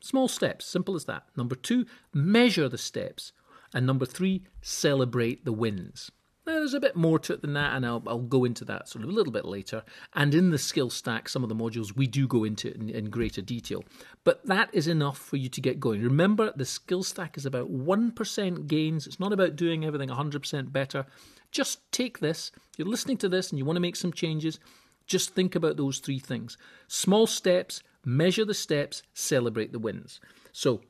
Small 0.00 0.28
steps, 0.28 0.64
simple 0.64 0.96
as 0.96 1.04
that. 1.04 1.24
Number 1.36 1.54
two, 1.54 1.84
measure 2.12 2.68
the 2.68 2.78
steps. 2.78 3.32
And 3.74 3.86
number 3.86 4.06
three, 4.06 4.42
celebrate 4.60 5.44
the 5.44 5.52
wins. 5.52 6.10
Now, 6.44 6.54
there's 6.54 6.74
a 6.74 6.80
bit 6.80 6.96
more 6.96 7.20
to 7.20 7.34
it 7.34 7.40
than 7.40 7.52
that, 7.52 7.76
and 7.76 7.86
I'll, 7.86 8.02
I'll 8.04 8.18
go 8.18 8.44
into 8.44 8.64
that 8.64 8.88
sort 8.88 9.04
of 9.04 9.10
a 9.10 9.12
little 9.12 9.32
bit 9.32 9.44
later. 9.44 9.84
And 10.12 10.34
in 10.34 10.50
the 10.50 10.58
skill 10.58 10.90
stack, 10.90 11.28
some 11.28 11.44
of 11.44 11.48
the 11.48 11.54
modules 11.54 11.94
we 11.94 12.08
do 12.08 12.26
go 12.26 12.42
into 12.42 12.74
in, 12.74 12.90
in 12.90 13.10
greater 13.10 13.40
detail. 13.40 13.84
But 14.24 14.44
that 14.46 14.68
is 14.72 14.88
enough 14.88 15.18
for 15.18 15.36
you 15.36 15.48
to 15.48 15.60
get 15.60 15.78
going. 15.78 16.02
Remember, 16.02 16.52
the 16.56 16.64
skill 16.64 17.04
stack 17.04 17.36
is 17.36 17.46
about 17.46 17.72
1% 17.72 18.66
gains. 18.66 19.06
It's 19.06 19.20
not 19.20 19.32
about 19.32 19.54
doing 19.54 19.84
everything 19.84 20.08
100% 20.08 20.72
better. 20.72 21.06
Just 21.52 21.92
take 21.92 22.18
this, 22.18 22.50
you're 22.76 22.88
listening 22.88 23.18
to 23.18 23.28
this, 23.28 23.50
and 23.50 23.58
you 23.58 23.64
want 23.64 23.76
to 23.76 23.80
make 23.80 23.96
some 23.96 24.12
changes. 24.12 24.58
Just 25.06 25.34
think 25.34 25.54
about 25.54 25.76
those 25.76 25.98
three 25.98 26.18
things 26.18 26.56
small 26.88 27.26
steps, 27.28 27.82
measure 28.04 28.44
the 28.44 28.54
steps, 28.54 29.02
celebrate 29.14 29.70
the 29.70 29.78
wins. 29.78 30.20
So, 30.52 30.80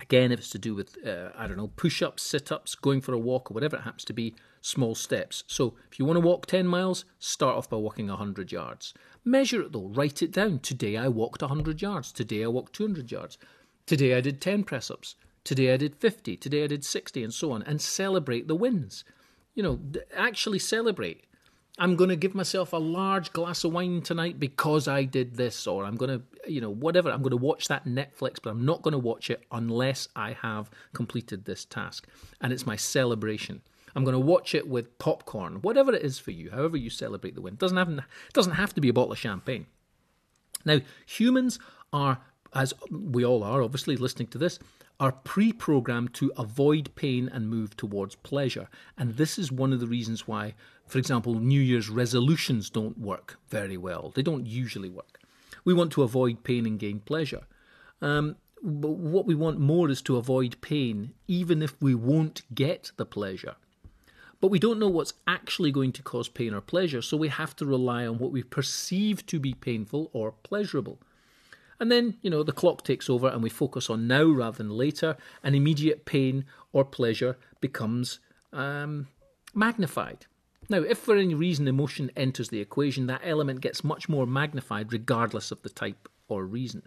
Again, 0.00 0.30
if 0.30 0.40
it's 0.40 0.50
to 0.50 0.58
do 0.58 0.74
with, 0.74 0.96
uh, 1.06 1.30
I 1.36 1.46
don't 1.46 1.56
know, 1.56 1.68
push 1.68 2.02
ups, 2.02 2.22
sit 2.22 2.52
ups, 2.52 2.74
going 2.74 3.00
for 3.00 3.12
a 3.12 3.18
walk, 3.18 3.50
or 3.50 3.54
whatever 3.54 3.76
it 3.76 3.82
happens 3.82 4.04
to 4.04 4.12
be, 4.12 4.34
small 4.60 4.94
steps. 4.94 5.44
So 5.46 5.74
if 5.90 5.98
you 5.98 6.04
want 6.04 6.16
to 6.16 6.26
walk 6.26 6.46
10 6.46 6.66
miles, 6.66 7.04
start 7.18 7.56
off 7.56 7.70
by 7.70 7.76
walking 7.76 8.08
100 8.08 8.52
yards. 8.52 8.92
Measure 9.24 9.62
it 9.62 9.72
though, 9.72 9.88
write 9.88 10.22
it 10.22 10.32
down. 10.32 10.58
Today 10.58 10.96
I 10.96 11.08
walked 11.08 11.40
100 11.40 11.80
yards. 11.80 12.12
Today 12.12 12.44
I 12.44 12.48
walked 12.48 12.74
200 12.74 13.10
yards. 13.10 13.38
Today 13.86 14.16
I 14.16 14.20
did 14.20 14.40
10 14.40 14.64
press 14.64 14.90
ups. 14.90 15.14
Today 15.44 15.72
I 15.72 15.76
did 15.76 15.94
50. 15.94 16.36
Today 16.36 16.64
I 16.64 16.66
did 16.66 16.84
60, 16.84 17.22
and 17.22 17.32
so 17.32 17.52
on. 17.52 17.62
And 17.62 17.80
celebrate 17.80 18.48
the 18.48 18.56
wins. 18.56 19.04
You 19.54 19.62
know, 19.62 19.78
actually 20.14 20.58
celebrate. 20.58 21.24
I'm 21.78 21.94
going 21.94 22.08
to 22.08 22.16
give 22.16 22.34
myself 22.34 22.72
a 22.72 22.78
large 22.78 23.32
glass 23.32 23.62
of 23.62 23.72
wine 23.72 24.00
tonight 24.00 24.40
because 24.40 24.88
I 24.88 25.04
did 25.04 25.36
this, 25.36 25.66
or 25.66 25.84
I'm 25.84 25.96
going 25.96 26.18
to, 26.18 26.50
you 26.50 26.60
know, 26.60 26.70
whatever. 26.70 27.10
I'm 27.10 27.20
going 27.20 27.30
to 27.32 27.36
watch 27.36 27.68
that 27.68 27.84
Netflix, 27.84 28.36
but 28.42 28.50
I'm 28.50 28.64
not 28.64 28.80
going 28.80 28.92
to 28.92 28.98
watch 28.98 29.28
it 29.28 29.42
unless 29.52 30.08
I 30.16 30.32
have 30.40 30.70
completed 30.94 31.44
this 31.44 31.66
task. 31.66 32.06
And 32.40 32.50
it's 32.52 32.64
my 32.64 32.76
celebration. 32.76 33.60
I'm 33.94 34.04
going 34.04 34.14
to 34.14 34.18
watch 34.18 34.54
it 34.54 34.68
with 34.68 34.98
popcorn, 34.98 35.56
whatever 35.56 35.94
it 35.94 36.02
is 36.02 36.18
for 36.18 36.30
you, 36.30 36.50
however 36.50 36.78
you 36.78 36.88
celebrate 36.88 37.34
the 37.34 37.42
win. 37.42 37.54
It 37.54 37.60
doesn't 37.60 37.78
have, 37.78 37.90
it 37.90 38.04
doesn't 38.32 38.52
have 38.52 38.74
to 38.74 38.80
be 38.80 38.88
a 38.88 38.92
bottle 38.92 39.12
of 39.12 39.18
champagne. 39.18 39.66
Now, 40.64 40.80
humans 41.04 41.58
are, 41.92 42.20
as 42.54 42.72
we 42.90 43.24
all 43.24 43.42
are, 43.42 43.62
obviously 43.62 43.96
listening 43.96 44.28
to 44.28 44.38
this, 44.38 44.58
are 44.98 45.12
pre 45.12 45.52
programmed 45.52 46.14
to 46.14 46.32
avoid 46.36 46.94
pain 46.94 47.28
and 47.32 47.48
move 47.48 47.76
towards 47.76 48.14
pleasure. 48.16 48.68
And 48.96 49.16
this 49.16 49.38
is 49.38 49.52
one 49.52 49.72
of 49.72 49.80
the 49.80 49.86
reasons 49.86 50.26
why, 50.26 50.54
for 50.86 50.98
example, 50.98 51.34
New 51.34 51.60
Year's 51.60 51.88
resolutions 51.88 52.70
don't 52.70 52.98
work 52.98 53.38
very 53.48 53.76
well. 53.76 54.12
They 54.14 54.22
don't 54.22 54.46
usually 54.46 54.88
work. 54.88 55.18
We 55.64 55.74
want 55.74 55.92
to 55.92 56.02
avoid 56.02 56.44
pain 56.44 56.66
and 56.66 56.78
gain 56.78 57.00
pleasure. 57.00 57.42
Um, 58.00 58.36
but 58.62 58.92
what 58.92 59.26
we 59.26 59.34
want 59.34 59.58
more 59.58 59.90
is 59.90 60.00
to 60.02 60.16
avoid 60.16 60.60
pain, 60.60 61.12
even 61.28 61.62
if 61.62 61.74
we 61.80 61.94
won't 61.94 62.42
get 62.54 62.92
the 62.96 63.06
pleasure. 63.06 63.56
But 64.40 64.48
we 64.48 64.58
don't 64.58 64.78
know 64.78 64.88
what's 64.88 65.14
actually 65.26 65.72
going 65.72 65.92
to 65.92 66.02
cause 66.02 66.28
pain 66.28 66.54
or 66.54 66.60
pleasure, 66.60 67.02
so 67.02 67.16
we 67.16 67.28
have 67.28 67.56
to 67.56 67.66
rely 67.66 68.06
on 68.06 68.18
what 68.18 68.32
we 68.32 68.42
perceive 68.42 69.24
to 69.26 69.40
be 69.40 69.54
painful 69.54 70.10
or 70.12 70.32
pleasurable. 70.32 70.98
And 71.80 71.90
then, 71.90 72.16
you 72.22 72.30
know, 72.30 72.42
the 72.42 72.52
clock 72.52 72.84
takes 72.84 73.10
over 73.10 73.28
and 73.28 73.42
we 73.42 73.50
focus 73.50 73.90
on 73.90 74.06
now 74.06 74.24
rather 74.24 74.58
than 74.58 74.70
later, 74.70 75.16
and 75.42 75.54
immediate 75.54 76.04
pain 76.04 76.44
or 76.72 76.84
pleasure 76.84 77.38
becomes 77.60 78.20
um, 78.52 79.08
magnified. 79.54 80.26
Now, 80.68 80.78
if 80.78 80.98
for 80.98 81.16
any 81.16 81.34
reason 81.34 81.68
emotion 81.68 82.10
enters 82.16 82.48
the 82.48 82.60
equation, 82.60 83.06
that 83.06 83.22
element 83.24 83.60
gets 83.60 83.84
much 83.84 84.08
more 84.08 84.26
magnified 84.26 84.92
regardless 84.92 85.50
of 85.50 85.62
the 85.62 85.68
type 85.68 86.08
or 86.28 86.44
reason. 86.44 86.82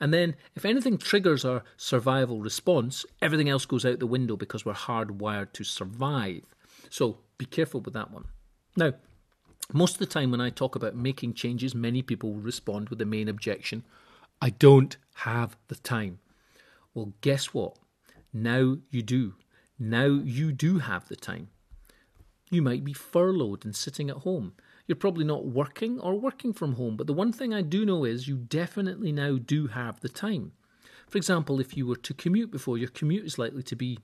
And 0.00 0.12
then, 0.12 0.34
if 0.56 0.64
anything 0.64 0.98
triggers 0.98 1.44
our 1.44 1.62
survival 1.76 2.40
response, 2.40 3.06
everything 3.22 3.48
else 3.48 3.64
goes 3.64 3.84
out 3.84 4.00
the 4.00 4.06
window 4.06 4.36
because 4.36 4.64
we're 4.64 4.74
hardwired 4.74 5.52
to 5.52 5.64
survive. 5.64 6.42
So 6.90 7.18
be 7.38 7.44
careful 7.44 7.80
with 7.80 7.94
that 7.94 8.10
one. 8.10 8.24
Now, 8.76 8.94
most 9.72 9.94
of 9.94 9.98
the 10.00 10.06
time 10.06 10.30
when 10.30 10.40
I 10.40 10.50
talk 10.50 10.74
about 10.74 10.96
making 10.96 11.34
changes, 11.34 11.74
many 11.74 12.02
people 12.02 12.34
respond 12.34 12.88
with 12.88 12.98
the 12.98 13.06
main 13.06 13.28
objection 13.28 13.84
I 14.42 14.50
don't 14.50 14.96
have 15.14 15.56
the 15.68 15.76
time. 15.76 16.18
Well, 16.92 17.14
guess 17.20 17.54
what? 17.54 17.76
Now 18.32 18.76
you 18.90 19.00
do. 19.00 19.34
Now 19.78 20.04
you 20.04 20.52
do 20.52 20.80
have 20.80 21.08
the 21.08 21.16
time. 21.16 21.48
You 22.54 22.62
might 22.62 22.84
be 22.84 22.92
furloughed 22.92 23.64
and 23.64 23.74
sitting 23.74 24.08
at 24.08 24.18
home. 24.18 24.52
You're 24.86 24.94
probably 24.94 25.24
not 25.24 25.44
working 25.44 25.98
or 25.98 26.14
working 26.14 26.52
from 26.52 26.74
home, 26.74 26.96
but 26.96 27.08
the 27.08 27.12
one 27.12 27.32
thing 27.32 27.52
I 27.52 27.62
do 27.62 27.84
know 27.84 28.04
is 28.04 28.28
you 28.28 28.36
definitely 28.36 29.10
now 29.10 29.38
do 29.38 29.66
have 29.66 29.98
the 29.98 30.08
time. 30.08 30.52
For 31.08 31.18
example, 31.18 31.58
if 31.58 31.76
you 31.76 31.84
were 31.84 31.96
to 31.96 32.14
commute 32.14 32.52
before, 32.52 32.78
your 32.78 32.90
commute 32.90 33.24
is 33.24 33.38
likely 33.38 33.64
to 33.64 33.74
be 33.74 33.98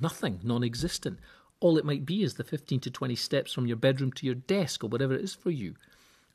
nothing, 0.00 0.40
non 0.42 0.64
existent. 0.64 1.20
All 1.60 1.78
it 1.78 1.84
might 1.84 2.04
be 2.04 2.24
is 2.24 2.34
the 2.34 2.42
15 2.42 2.80
to 2.80 2.90
20 2.90 3.14
steps 3.14 3.52
from 3.52 3.68
your 3.68 3.76
bedroom 3.76 4.10
to 4.14 4.26
your 4.26 4.34
desk 4.34 4.82
or 4.82 4.88
whatever 4.88 5.14
it 5.14 5.22
is 5.22 5.34
for 5.34 5.50
you. 5.50 5.76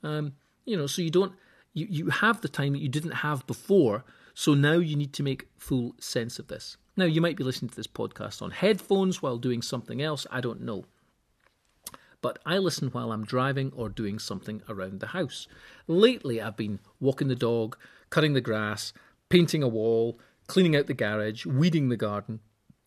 Um, 0.02 0.32
you 0.64 0.74
know, 0.74 0.86
so 0.86 1.02
you 1.02 1.10
don't, 1.10 1.34
you, 1.74 1.86
you 1.90 2.08
have 2.08 2.40
the 2.40 2.48
time 2.48 2.72
that 2.72 2.80
you 2.80 2.88
didn't 2.88 3.10
have 3.10 3.46
before, 3.46 4.06
so 4.32 4.54
now 4.54 4.78
you 4.78 4.96
need 4.96 5.12
to 5.12 5.22
make 5.22 5.48
full 5.58 5.94
sense 6.00 6.38
of 6.38 6.48
this. 6.48 6.78
Now, 6.96 7.04
you 7.04 7.20
might 7.20 7.36
be 7.36 7.44
listening 7.44 7.68
to 7.68 7.76
this 7.76 7.86
podcast 7.86 8.40
on 8.40 8.52
headphones 8.52 9.20
while 9.20 9.36
doing 9.36 9.60
something 9.60 10.00
else, 10.00 10.26
I 10.30 10.40
don't 10.40 10.62
know 10.62 10.86
but 12.20 12.38
I 12.44 12.58
listen 12.58 12.88
while 12.88 13.12
I'm 13.12 13.24
driving 13.24 13.72
or 13.76 13.88
doing 13.88 14.18
something 14.18 14.62
around 14.68 15.00
the 15.00 15.08
house. 15.08 15.46
Lately, 15.86 16.40
I've 16.40 16.56
been 16.56 16.80
walking 17.00 17.28
the 17.28 17.34
dog, 17.34 17.76
cutting 18.10 18.32
the 18.32 18.40
grass, 18.40 18.92
painting 19.28 19.62
a 19.62 19.68
wall, 19.68 20.18
cleaning 20.46 20.74
out 20.74 20.86
the 20.86 20.94
garage, 20.94 21.46
weeding 21.46 21.88
the 21.88 21.96
garden. 21.96 22.40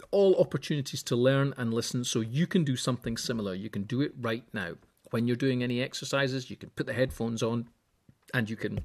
All 0.09 0.35
opportunities 0.35 1.03
to 1.03 1.15
learn 1.15 1.53
and 1.57 1.73
listen 1.73 2.03
so 2.03 2.19
you 2.19 2.47
can 2.47 2.63
do 2.63 2.75
something 2.75 3.15
similar. 3.15 3.53
You 3.53 3.69
can 3.69 3.83
do 3.83 4.01
it 4.01 4.13
right 4.19 4.43
now. 4.53 4.73
When 5.11 5.27
you're 5.27 5.35
doing 5.35 5.63
any 5.63 5.81
exercises, 5.81 6.49
you 6.49 6.55
can 6.55 6.69
put 6.71 6.87
the 6.87 6.93
headphones 6.93 7.43
on 7.43 7.69
and 8.33 8.49
you 8.49 8.55
can 8.55 8.79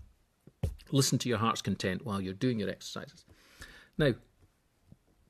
listen 0.92 1.18
to 1.18 1.28
your 1.28 1.38
heart's 1.38 1.62
content 1.62 2.04
while 2.04 2.20
you're 2.20 2.34
doing 2.34 2.60
your 2.60 2.68
exercises. 2.68 3.24
Now, 3.98 4.14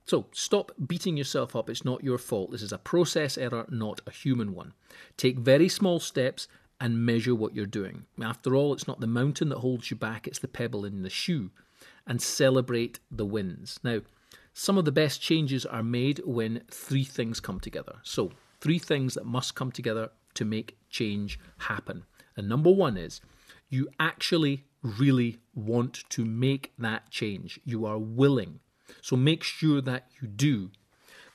so 0.06 0.26
stop 0.32 0.70
beating 0.86 1.16
yourself 1.16 1.56
up. 1.56 1.68
It's 1.68 1.84
not 1.84 2.04
your 2.04 2.18
fault. 2.18 2.52
This 2.52 2.62
is 2.62 2.72
a 2.72 2.78
process 2.78 3.36
error, 3.36 3.66
not 3.68 4.00
a 4.06 4.12
human 4.12 4.54
one. 4.54 4.72
Take 5.16 5.38
very 5.38 5.68
small 5.68 5.98
steps 5.98 6.46
and 6.80 7.04
measure 7.04 7.34
what 7.34 7.54
you're 7.54 7.66
doing. 7.66 8.04
After 8.22 8.54
all, 8.54 8.72
it's 8.72 8.86
not 8.86 9.00
the 9.00 9.08
mountain 9.08 9.48
that 9.48 9.58
holds 9.58 9.90
you 9.90 9.96
back, 9.96 10.26
it's 10.26 10.38
the 10.38 10.48
pebble 10.48 10.84
in 10.84 11.02
the 11.02 11.10
shoe. 11.10 11.50
And 12.06 12.22
celebrate 12.22 13.00
the 13.10 13.26
wins. 13.26 13.80
Now, 13.82 14.00
some 14.54 14.78
of 14.78 14.84
the 14.84 14.92
best 14.92 15.20
changes 15.20 15.66
are 15.66 15.82
made 15.82 16.20
when 16.24 16.62
three 16.70 17.02
things 17.02 17.40
come 17.40 17.58
together. 17.58 17.96
So, 18.04 18.30
three 18.60 18.78
things 18.78 19.14
that 19.14 19.26
must 19.26 19.56
come 19.56 19.72
together 19.72 20.10
to 20.34 20.44
make 20.44 20.78
change 20.88 21.40
happen. 21.58 22.04
And 22.36 22.48
number 22.48 22.70
one 22.70 22.96
is 22.96 23.20
you 23.68 23.88
actually 23.98 24.64
really 24.82 25.40
want 25.54 26.04
to 26.10 26.24
make 26.24 26.72
that 26.78 27.10
change. 27.10 27.58
You 27.64 27.86
are 27.86 27.98
willing 27.98 28.60
so 29.02 29.16
make 29.16 29.42
sure 29.42 29.80
that 29.80 30.06
you 30.20 30.28
do. 30.28 30.70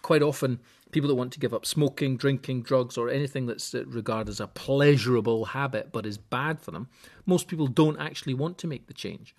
Quite 0.02 0.24
often, 0.24 0.60
people 0.92 1.08
that 1.08 1.16
want 1.16 1.32
to 1.34 1.40
give 1.40 1.54
up 1.54 1.66
smoking, 1.66 2.18
drinking, 2.18 2.64
drugs, 2.64 2.98
or 2.98 3.10
anything 3.10 3.46
that's 3.46 3.74
regarded 3.74 4.30
as 4.30 4.40
a 4.40 4.48
pleasurable 4.48 5.46
habit 5.46 5.92
but 5.92 6.06
is 6.06 6.18
bad 6.18 6.60
for 6.60 6.72
them, 6.72 6.90
most 7.26 7.48
people 7.48 7.68
don't 7.68 8.00
actually 8.00 8.34
want 8.34 8.58
to 8.60 8.68
make 8.68 8.88
the 8.88 8.94
change. 8.94 9.36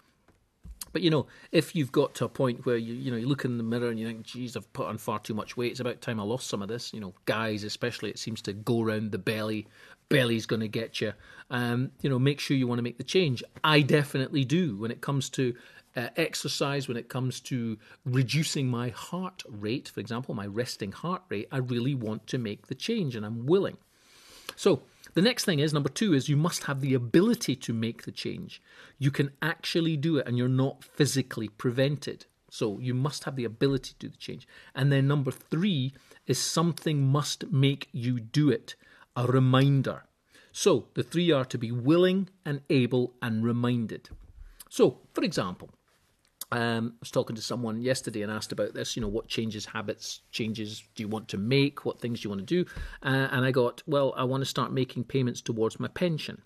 But 0.93 1.03
you 1.03 1.11
know, 1.11 1.27
if 1.53 1.75
you've 1.75 1.93
got 1.93 2.15
to 2.17 2.27
a 2.27 2.29
point 2.29 2.67
where 2.67 2.77
you 2.77 2.95
you 2.95 3.11
know 3.11 3.17
you 3.17 3.27
look 3.27 3.45
in 3.45 3.57
the 3.57 3.65
mirror 3.65 3.89
and 3.89 3.99
you 3.99 4.07
think, 4.07 4.25
"Geez, 4.25 4.57
I've 4.57 4.71
put 4.73 4.87
on 4.87 4.99
far 4.99 5.19
too 5.19 5.35
much 5.35 5.57
weight. 5.57 5.73
It's 5.73 5.81
about 5.81 6.01
time 6.01 6.21
I 6.21 6.23
lost 6.23 6.49
some 6.49 6.63
of 6.63 6.69
this." 6.69 6.93
You 6.93 7.01
know, 7.01 7.15
guys 7.25 7.65
especially, 7.65 8.11
it 8.11 8.19
seems 8.19 8.43
to 8.43 8.53
go 8.53 8.83
around 8.83 9.11
the 9.11 9.19
belly. 9.19 9.67
Belly's 10.09 10.45
going 10.45 10.61
to 10.61 10.69
get 10.69 11.01
you. 11.01 11.15
Um, 11.51 11.91
you 12.03 12.11
know, 12.11 12.19
make 12.19 12.41
sure 12.41 12.57
you 12.57 12.67
want 12.67 12.79
to 12.79 12.83
make 12.83 12.99
the 12.99 13.05
change. 13.05 13.43
I 13.65 13.81
definitely 13.81 14.45
do 14.45 14.77
when 14.77 14.91
it 14.91 15.01
comes 15.01 15.31
to 15.31 15.55
uh, 15.97 16.09
exercise, 16.17 16.89
when 16.89 16.97
it 16.97 17.09
comes 17.09 17.41
to 17.41 17.79
reducing 18.05 18.69
my 18.69 18.89
heart 18.91 19.43
rate, 19.49 19.89
for 19.89 20.01
example, 20.01 20.35
my 20.35 20.47
resting 20.47 20.93
heart 20.93 21.23
rate, 21.29 21.49
I 21.53 21.59
really 21.59 21.95
want 21.95 22.27
to 22.29 22.39
make 22.39 22.67
the 22.67 22.75
change 22.75 23.17
and 23.17 23.25
I'm 23.25 23.47
willing. 23.47 23.77
So, 24.57 24.83
the 25.15 25.23
next 25.23 25.45
thing 25.45 25.59
is 25.59 25.73
number 25.73 25.89
two 25.89 26.15
is 26.15 26.29
you 26.29 26.37
must 26.37 26.65
have 26.65 26.81
the 26.81 26.95
ability 26.95 27.57
to 27.57 27.73
make 27.73 28.05
the 28.05 28.13
change. 28.13 28.63
You 28.99 29.11
can 29.11 29.33
actually 29.43 29.97
do 29.97 30.17
it 30.17 30.27
and 30.27 30.39
you're 30.39 30.49
not 30.49 30.85
physically 30.85 31.49
prevented. 31.49 32.27
So, 32.51 32.79
you 32.79 32.95
must 32.95 33.25
have 33.25 33.37
the 33.37 33.45
ability 33.45 33.95
to 33.99 34.07
do 34.07 34.09
the 34.09 34.17
change. 34.17 34.47
And 34.75 34.93
then 34.93 35.07
number 35.09 35.31
three 35.31 35.93
is 36.27 36.39
something 36.39 37.07
must 37.07 37.51
make 37.51 37.89
you 37.93 38.21
do 38.21 38.51
it 38.51 38.75
a 39.17 39.27
reminder. 39.27 40.05
So, 40.53 40.89
the 40.95 41.03
three 41.03 41.31
are 41.31 41.47
to 41.47 41.59
be 41.59 41.73
willing 41.73 42.29
and 42.45 42.61
able 42.69 43.15
and 43.23 43.45
reminded. 43.45 44.11
So, 44.69 45.01
for 45.13 45.25
example, 45.25 45.71
um, 46.53 46.95
I 46.95 47.01
was 47.01 47.11
talking 47.11 47.37
to 47.37 47.43
someone 47.43 47.81
yesterday 47.81 48.23
and 48.23 48.31
asked 48.31 48.53
about 48.53 48.75
this. 48.75 48.95
You 48.95 49.03
know, 49.03 49.09
what 49.09 49.27
changes, 49.27 49.67
habits, 49.67 50.21
changes 50.31 50.83
do 50.95 51.03
you 51.03 51.09
want 51.09 51.29
to 51.29 51.39
make? 51.39 51.85
What 51.85 52.01
things 52.01 52.21
do 52.21 52.27
you 52.27 52.31
want 52.31 52.47
to 52.47 52.65
do? 52.65 52.71
Uh, 53.03 53.29
and 53.33 53.45
I 53.45 53.51
got, 53.51 53.83
well, 53.87 54.15
I 54.17 54.25
want 54.25 54.43
to 54.43 54.49
start 54.49 54.73
making 54.73 55.05
payments 55.05 55.41
towards 55.41 55.81
my 55.81 55.89
pension. 55.89 56.43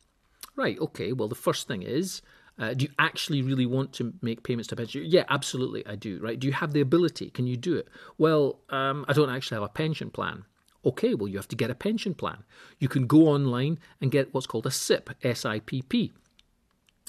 Right. 0.55 0.79
Okay. 0.79 1.13
Well, 1.13 1.29
the 1.29 1.35
first 1.35 1.69
thing 1.69 1.83
is, 1.83 2.23
uh, 2.59 2.73
do 2.73 2.87
you 2.87 2.93
actually 2.99 3.43
really 3.43 3.67
want 3.67 3.93
to 3.95 4.15
make 4.23 4.43
payments 4.43 4.69
to 4.69 4.77
pension? 4.77 5.03
Yeah, 5.05 5.25
absolutely, 5.29 5.87
I 5.87 5.97
do. 5.97 6.19
Right? 6.23 6.39
Do 6.39 6.47
you 6.47 6.55
have 6.55 6.73
the 6.73 6.81
ability? 6.81 7.31
Can 7.31 7.47
you 7.47 7.57
do 7.57 7.77
it? 7.77 7.89
Well, 8.17 8.61
um, 8.71 9.05
I 9.09 9.13
don't 9.13 9.29
actually 9.29 9.57
have 9.57 9.65
a 9.65 9.69
pension 9.69 10.11
plan. 10.11 10.45
Okay, 10.85 11.15
well, 11.15 11.29
you 11.29 11.37
have 11.37 11.49
to 11.49 11.57
get 11.57 11.69
a 11.69 11.75
pension 11.75 12.15
plan. 12.15 12.45
You 12.79 12.89
can 12.89 13.07
go 13.07 13.27
online 13.27 13.79
and 14.01 14.11
get 14.11 14.33
what's 14.33 14.47
called 14.47 14.67
a 14.67 14.71
SIPP, 14.71 15.11
S 15.23 15.45
I 15.45 15.59
P 15.59 15.83
P 15.83 16.13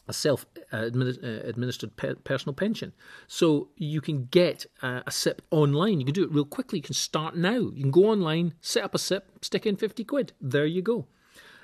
a 0.08 0.14
self 0.14 0.46
uh, 0.72 0.78
administered 0.78 1.96
personal 2.24 2.54
pension. 2.54 2.94
So 3.28 3.70
you 3.76 4.02
can 4.02 4.26
get 4.26 4.66
a 4.82 5.12
SIPP 5.12 5.42
online. 5.52 6.00
You 6.00 6.06
can 6.06 6.14
do 6.14 6.24
it 6.24 6.32
real 6.32 6.46
quickly. 6.46 6.80
You 6.80 6.84
can 6.84 6.94
start 6.94 7.36
now. 7.36 7.58
You 7.58 7.82
can 7.82 7.92
go 7.92 8.06
online, 8.06 8.54
set 8.62 8.84
up 8.84 8.96
a 8.96 9.00
SIPP, 9.00 9.44
stick 9.46 9.66
in 9.66 9.76
50 9.76 10.04
quid. 10.04 10.34
There 10.42 10.66
you 10.66 10.82
go. 10.82 11.08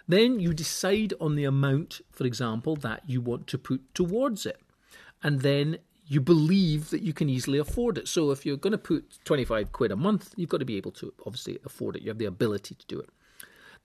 Then 0.07 0.39
you 0.39 0.53
decide 0.53 1.13
on 1.21 1.35
the 1.35 1.45
amount, 1.45 2.01
for 2.12 2.25
example, 2.25 2.75
that 2.77 3.03
you 3.07 3.21
want 3.21 3.47
to 3.47 3.57
put 3.57 3.93
towards 3.95 4.45
it. 4.45 4.59
And 5.21 5.41
then 5.41 5.77
you 6.05 6.19
believe 6.19 6.89
that 6.89 7.01
you 7.01 7.13
can 7.13 7.29
easily 7.29 7.57
afford 7.57 7.97
it. 7.97 8.07
So 8.07 8.31
if 8.31 8.45
you're 8.45 8.57
going 8.57 8.71
to 8.71 8.77
put 8.77 9.19
25 9.23 9.71
quid 9.71 9.91
a 9.91 9.95
month, 9.95 10.33
you've 10.35 10.50
got 10.50 10.57
to 10.57 10.65
be 10.65 10.75
able 10.75 10.91
to 10.91 11.13
obviously 11.25 11.59
afford 11.65 11.95
it. 11.95 12.01
You 12.01 12.09
have 12.09 12.17
the 12.17 12.25
ability 12.25 12.75
to 12.75 12.85
do 12.88 13.00
it. 13.00 13.09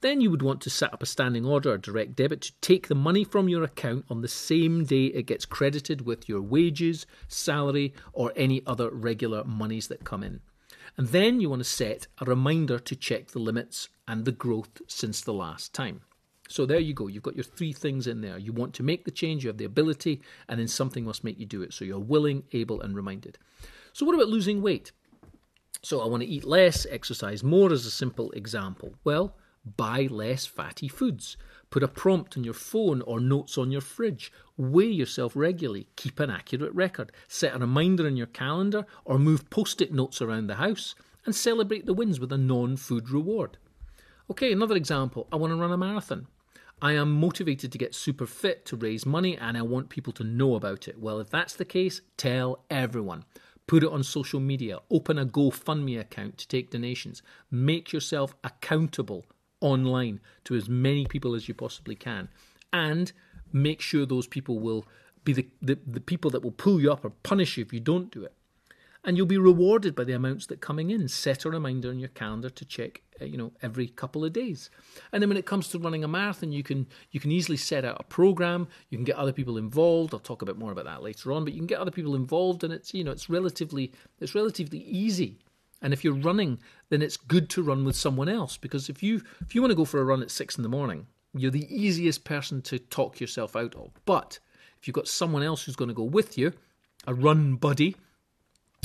Then 0.01 0.21
you 0.21 0.31
would 0.31 0.41
want 0.41 0.61
to 0.61 0.69
set 0.69 0.93
up 0.93 1.03
a 1.03 1.05
standing 1.05 1.45
order 1.45 1.71
or 1.71 1.77
direct 1.77 2.15
debit 2.15 2.41
to 2.41 2.53
take 2.61 2.87
the 2.87 2.95
money 2.95 3.25
from 3.25 3.49
your 3.49 3.63
account 3.63 4.05
on 4.09 4.21
the 4.21 4.29
same 4.29 4.85
day 4.85 5.07
it 5.07 5.25
gets 5.25 5.45
credited 5.45 6.01
with 6.05 6.29
your 6.29 6.41
wages, 6.41 7.05
salary, 7.27 7.93
or 8.13 8.31
any 8.35 8.61
other 8.65 8.89
regular 8.91 9.43
monies 9.43 9.89
that 9.89 10.05
come 10.05 10.23
in. 10.23 10.39
And 10.95 11.09
then 11.09 11.41
you 11.41 11.49
want 11.49 11.61
to 11.61 11.69
set 11.69 12.07
a 12.19 12.25
reminder 12.25 12.79
to 12.79 12.95
check 12.95 13.27
the 13.27 13.39
limits 13.39 13.89
and 14.07 14.23
the 14.23 14.31
growth 14.31 14.81
since 14.87 15.21
the 15.21 15.33
last 15.33 15.73
time. 15.73 16.01
So 16.47 16.65
there 16.65 16.79
you 16.79 16.93
go. 16.93 17.07
You've 17.07 17.23
got 17.23 17.35
your 17.35 17.43
three 17.43 17.73
things 17.73 18.07
in 18.07 18.21
there. 18.21 18.37
You 18.37 18.53
want 18.53 18.73
to 18.75 18.83
make 18.83 19.05
the 19.05 19.11
change, 19.11 19.43
you 19.43 19.49
have 19.49 19.57
the 19.57 19.65
ability, 19.65 20.21
and 20.47 20.59
then 20.59 20.67
something 20.67 21.03
must 21.03 21.23
make 21.23 21.39
you 21.39 21.45
do 21.45 21.61
it. 21.61 21.73
So 21.73 21.85
you're 21.85 21.99
willing, 21.99 22.43
able, 22.53 22.81
and 22.81 22.95
reminded. 22.95 23.37
So, 23.93 24.05
what 24.05 24.15
about 24.15 24.29
losing 24.29 24.61
weight? 24.61 24.91
So, 25.83 26.01
I 26.01 26.07
want 26.07 26.23
to 26.23 26.29
eat 26.29 26.43
less, 26.43 26.87
exercise 26.89 27.43
more 27.43 27.71
as 27.71 27.85
a 27.85 27.91
simple 27.91 28.31
example. 28.31 28.95
Well, 29.03 29.35
Buy 29.77 30.07
less 30.09 30.45
fatty 30.45 30.87
foods. 30.87 31.37
Put 31.69 31.83
a 31.83 31.87
prompt 31.87 32.35
on 32.35 32.43
your 32.43 32.53
phone 32.53 33.01
or 33.01 33.19
notes 33.19 33.57
on 33.57 33.71
your 33.71 33.81
fridge. 33.81 34.31
Weigh 34.57 34.87
yourself 34.87 35.33
regularly. 35.35 35.87
Keep 35.95 36.19
an 36.19 36.29
accurate 36.29 36.73
record. 36.73 37.11
Set 37.27 37.55
a 37.55 37.59
reminder 37.59 38.07
in 38.07 38.17
your 38.17 38.27
calendar 38.27 38.85
or 39.05 39.19
move 39.19 39.49
post 39.49 39.81
it 39.81 39.93
notes 39.93 40.21
around 40.21 40.47
the 40.47 40.55
house. 40.55 40.95
And 41.25 41.35
celebrate 41.35 41.85
the 41.85 41.93
wins 41.93 42.19
with 42.19 42.31
a 42.31 42.37
non 42.37 42.77
food 42.77 43.09
reward. 43.09 43.57
Okay, 44.31 44.51
another 44.51 44.75
example. 44.75 45.27
I 45.31 45.35
want 45.35 45.51
to 45.51 45.57
run 45.57 45.71
a 45.71 45.77
marathon. 45.77 46.27
I 46.81 46.93
am 46.93 47.11
motivated 47.11 47.71
to 47.73 47.77
get 47.77 47.93
super 47.93 48.25
fit 48.25 48.65
to 48.67 48.77
raise 48.77 49.05
money 49.05 49.37
and 49.37 49.57
I 49.57 49.63
want 49.63 49.89
people 49.89 50.13
to 50.13 50.23
know 50.23 50.55
about 50.55 50.87
it. 50.87 50.97
Well, 50.97 51.19
if 51.19 51.29
that's 51.29 51.55
the 51.55 51.65
case, 51.65 52.01
tell 52.15 52.63
everyone. 52.69 53.25
Put 53.67 53.83
it 53.83 53.91
on 53.91 54.01
social 54.01 54.39
media. 54.39 54.79
Open 54.89 55.19
a 55.19 55.25
GoFundMe 55.25 55.99
account 55.99 56.37
to 56.37 56.47
take 56.47 56.71
donations. 56.71 57.21
Make 57.51 57.91
yourself 57.91 58.33
accountable 58.43 59.25
online 59.61 60.19
to 60.45 60.55
as 60.55 60.69
many 60.69 61.05
people 61.05 61.35
as 61.35 61.47
you 61.47 61.53
possibly 61.53 61.95
can. 61.95 62.29
And 62.71 63.11
make 63.51 63.81
sure 63.81 64.05
those 64.05 64.27
people 64.27 64.59
will 64.59 64.85
be 65.23 65.33
the, 65.33 65.47
the, 65.61 65.79
the 65.85 65.99
people 65.99 66.31
that 66.31 66.43
will 66.43 66.51
pull 66.51 66.79
you 66.79 66.91
up 66.91 67.03
or 67.03 67.11
punish 67.23 67.57
you 67.57 67.65
if 67.65 67.73
you 67.73 67.79
don't 67.79 68.11
do 68.11 68.23
it. 68.23 68.33
And 69.03 69.15
you'll 69.15 69.25
be 69.27 69.37
rewarded 69.37 69.95
by 69.95 70.03
the 70.03 70.11
amounts 70.11 70.45
that 70.47 70.59
coming 70.59 70.89
in. 70.89 71.07
Set 71.07 71.45
a 71.45 71.49
reminder 71.49 71.89
on 71.89 71.99
your 71.99 72.09
calendar 72.09 72.49
to 72.49 72.65
check, 72.65 73.01
uh, 73.21 73.25
you 73.25 73.37
know, 73.37 73.53
every 73.61 73.87
couple 73.87 74.25
of 74.25 74.33
days. 74.33 74.69
And 75.13 75.23
then 75.23 75.29
when 75.29 75.37
it 75.37 75.45
comes 75.45 75.69
to 75.69 75.79
running 75.79 76.03
a 76.03 76.07
marathon, 76.07 76.51
you 76.51 76.63
can 76.63 76.85
you 77.11 77.21
can 77.21 77.31
easily 77.31 77.55
set 77.55 77.85
out 77.85 77.95
a 77.97 78.03
program. 78.03 78.67
You 78.89 78.97
can 78.97 79.05
get 79.05 79.15
other 79.15 79.31
people 79.31 79.57
involved. 79.57 80.13
I'll 80.13 80.19
talk 80.19 80.41
a 80.41 80.45
bit 80.45 80.57
more 80.57 80.73
about 80.73 80.83
that 80.83 81.01
later 81.01 81.31
on. 81.31 81.45
But 81.45 81.53
you 81.53 81.59
can 81.59 81.67
get 81.67 81.79
other 81.79 81.91
people 81.91 82.13
involved, 82.13 82.65
and 82.65 82.73
it's 82.73 82.93
you 82.93 83.05
know 83.05 83.11
it's 83.11 83.29
relatively 83.29 83.93
it's 84.19 84.35
relatively 84.35 84.79
easy. 84.79 85.37
And 85.81 85.93
if 85.93 86.03
you're 86.03 86.13
running, 86.13 86.59
then 86.89 87.01
it's 87.01 87.17
good 87.17 87.49
to 87.51 87.63
run 87.63 87.85
with 87.85 87.95
someone 87.95 88.27
else 88.27 88.57
because 88.57 88.89
if 88.89 89.01
you 89.01 89.21
if 89.41 89.55
you 89.55 89.61
want 89.61 89.71
to 89.71 89.75
go 89.75 89.85
for 89.85 90.01
a 90.01 90.05
run 90.05 90.21
at 90.21 90.31
six 90.31 90.57
in 90.57 90.63
the 90.63 90.69
morning, 90.69 91.07
you're 91.33 91.51
the 91.51 91.73
easiest 91.73 92.23
person 92.23 92.61
to 92.63 92.79
talk 92.79 93.19
yourself 93.19 93.55
out 93.55 93.75
of. 93.75 93.91
But 94.05 94.39
if 94.79 94.87
you've 94.87 94.95
got 94.95 95.07
someone 95.07 95.43
else 95.43 95.63
who's 95.63 95.75
going 95.75 95.89
to 95.89 95.93
go 95.93 96.03
with 96.03 96.37
you, 96.37 96.53
a 97.07 97.13
run 97.13 97.55
buddy, 97.55 97.95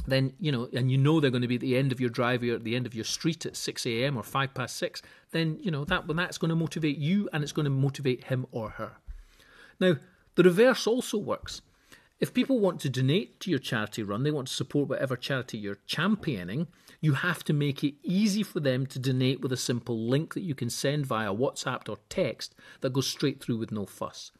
then 0.06 0.34
you 0.38 0.52
know, 0.52 0.68
and 0.72 0.90
you 0.90 0.98
know 0.98 1.20
they're 1.20 1.30
going 1.30 1.42
to 1.42 1.48
be 1.48 1.56
at 1.56 1.60
the 1.60 1.76
end 1.76 1.92
of 1.92 2.00
your 2.00 2.10
driveway 2.10 2.50
or 2.50 2.56
at 2.56 2.64
the 2.64 2.76
end 2.76 2.86
of 2.86 2.94
your 2.94 3.04
street 3.04 3.46
at 3.46 3.56
six 3.56 3.86
a.m. 3.86 4.16
or 4.16 4.22
five 4.22 4.54
past 4.54 4.76
six, 4.76 5.02
then 5.30 5.58
you 5.60 5.70
know 5.70 5.84
that 5.84 6.06
that's 6.06 6.38
going 6.38 6.50
to 6.50 6.56
motivate 6.56 6.98
you 6.98 7.28
and 7.32 7.42
it's 7.42 7.52
going 7.52 7.64
to 7.64 7.70
motivate 7.70 8.24
him 8.24 8.46
or 8.52 8.70
her. 8.70 8.92
Now, 9.80 9.96
the 10.34 10.42
reverse 10.42 10.86
also 10.86 11.18
works. 11.18 11.62
If 12.20 12.34
people 12.34 12.60
want 12.60 12.80
to 12.80 12.88
donate 12.88 13.40
to 13.40 13.50
your 13.50 13.58
charity 13.58 14.02
run, 14.02 14.22
they 14.22 14.30
want 14.30 14.48
to 14.48 14.54
support 14.54 14.88
whatever 14.88 15.16
charity 15.16 15.58
you're 15.58 15.78
championing, 15.86 16.68
you 17.04 17.12
have 17.12 17.44
to 17.44 17.52
make 17.52 17.84
it 17.84 17.92
easy 18.02 18.42
for 18.42 18.60
them 18.60 18.86
to 18.86 18.98
donate 18.98 19.42
with 19.42 19.52
a 19.52 19.58
simple 19.58 20.08
link 20.08 20.32
that 20.32 20.40
you 20.40 20.54
can 20.54 20.70
send 20.70 21.04
via 21.04 21.34
WhatsApp 21.34 21.86
or 21.86 21.98
text 22.08 22.54
that 22.80 22.94
goes 22.94 23.06
straight 23.06 23.42
through 23.42 23.58
with 23.58 23.70
no 23.70 23.84
fuss. 23.84 24.32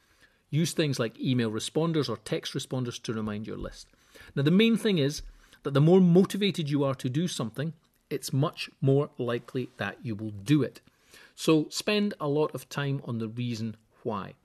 Use 0.48 0.72
things 0.72 0.98
like 0.98 1.20
email 1.20 1.50
responders 1.50 2.08
or 2.08 2.16
text 2.16 2.54
responders 2.54 2.98
to 3.02 3.12
remind 3.12 3.46
your 3.46 3.58
list. 3.58 3.88
Now, 4.34 4.44
the 4.44 4.50
main 4.50 4.78
thing 4.78 4.96
is 4.96 5.20
that 5.62 5.74
the 5.74 5.80
more 5.82 6.00
motivated 6.00 6.70
you 6.70 6.84
are 6.84 6.94
to 6.94 7.10
do 7.10 7.28
something, 7.28 7.74
it's 8.08 8.32
much 8.32 8.70
more 8.80 9.10
likely 9.18 9.68
that 9.76 9.98
you 10.02 10.14
will 10.14 10.30
do 10.30 10.62
it. 10.62 10.80
So, 11.34 11.66
spend 11.68 12.14
a 12.18 12.28
lot 12.28 12.54
of 12.54 12.70
time 12.70 13.02
on 13.04 13.18
the 13.18 13.28
reason 13.28 13.76
why. 14.04 14.36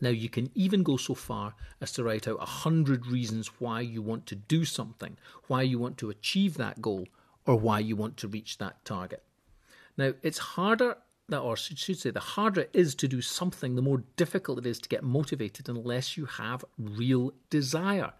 Now, 0.00 0.10
you 0.10 0.28
can 0.28 0.50
even 0.54 0.84
go 0.84 0.96
so 0.96 1.14
far 1.14 1.54
as 1.80 1.90
to 1.92 2.04
write 2.04 2.28
out 2.28 2.38
a 2.40 2.46
hundred 2.46 3.06
reasons 3.08 3.48
why 3.58 3.80
you 3.80 4.00
want 4.00 4.26
to 4.26 4.36
do 4.36 4.64
something, 4.64 5.16
why 5.48 5.62
you 5.62 5.80
want 5.80 5.98
to 5.98 6.10
achieve 6.10 6.56
that 6.58 6.80
goal, 6.80 7.06
or 7.46 7.56
why 7.56 7.78
you 7.78 7.96
want 7.96 8.16
to 8.18 8.28
reach 8.28 8.58
that 8.58 8.84
target. 8.84 9.22
Now, 9.96 10.12
it's 10.22 10.38
harder, 10.38 10.98
that 11.28 11.40
or 11.40 11.56
should 11.56 11.78
say, 11.78 12.10
the 12.10 12.20
harder 12.20 12.62
it 12.62 12.70
is 12.72 12.94
to 12.96 13.08
do 13.08 13.20
something, 13.20 13.74
the 13.74 13.82
more 13.82 14.04
difficult 14.16 14.58
it 14.58 14.66
is 14.66 14.78
to 14.80 14.88
get 14.88 15.02
motivated 15.02 15.68
unless 15.68 16.16
you 16.16 16.26
have 16.26 16.64
real 16.78 17.32
desire. 17.50 18.12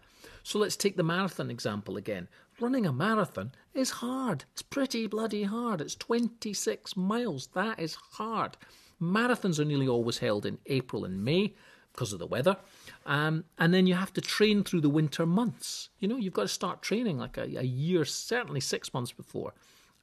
So 0.43 0.59
let's 0.59 0.75
take 0.75 0.97
the 0.97 1.03
marathon 1.03 1.51
example 1.51 1.97
again. 1.97 2.27
Running 2.59 2.85
a 2.85 2.93
marathon 2.93 3.51
is 3.73 3.91
hard. 3.91 4.45
It's 4.53 4.61
pretty 4.61 5.05
bloody 5.07 5.43
hard. 5.43 5.81
It's 5.81 5.95
26 5.95 6.95
miles. 6.97 7.47
That 7.53 7.79
is 7.79 7.95
hard. 7.95 8.57
Marathons 8.99 9.59
are 9.59 9.65
nearly 9.65 9.87
always 9.87 10.17
held 10.17 10.45
in 10.45 10.57
April 10.65 11.05
and 11.05 11.23
May 11.23 11.53
because 11.97 12.13
of 12.13 12.19
the 12.19 12.27
weather. 12.27 12.55
Um, 13.07 13.43
and 13.57 13.73
then 13.73 13.87
you 13.87 13.95
have 13.95 14.13
to 14.13 14.21
train 14.21 14.63
through 14.63 14.81
the 14.81 14.89
winter 14.89 15.25
months. 15.25 15.89
You 15.99 16.07
know, 16.07 16.17
you've 16.17 16.33
got 16.33 16.43
to 16.43 16.47
start 16.47 16.83
training 16.83 17.17
like 17.17 17.37
a, 17.37 17.41
a 17.41 17.63
year, 17.63 18.05
certainly 18.05 18.59
six 18.59 18.93
months 18.93 19.11
before. 19.11 19.55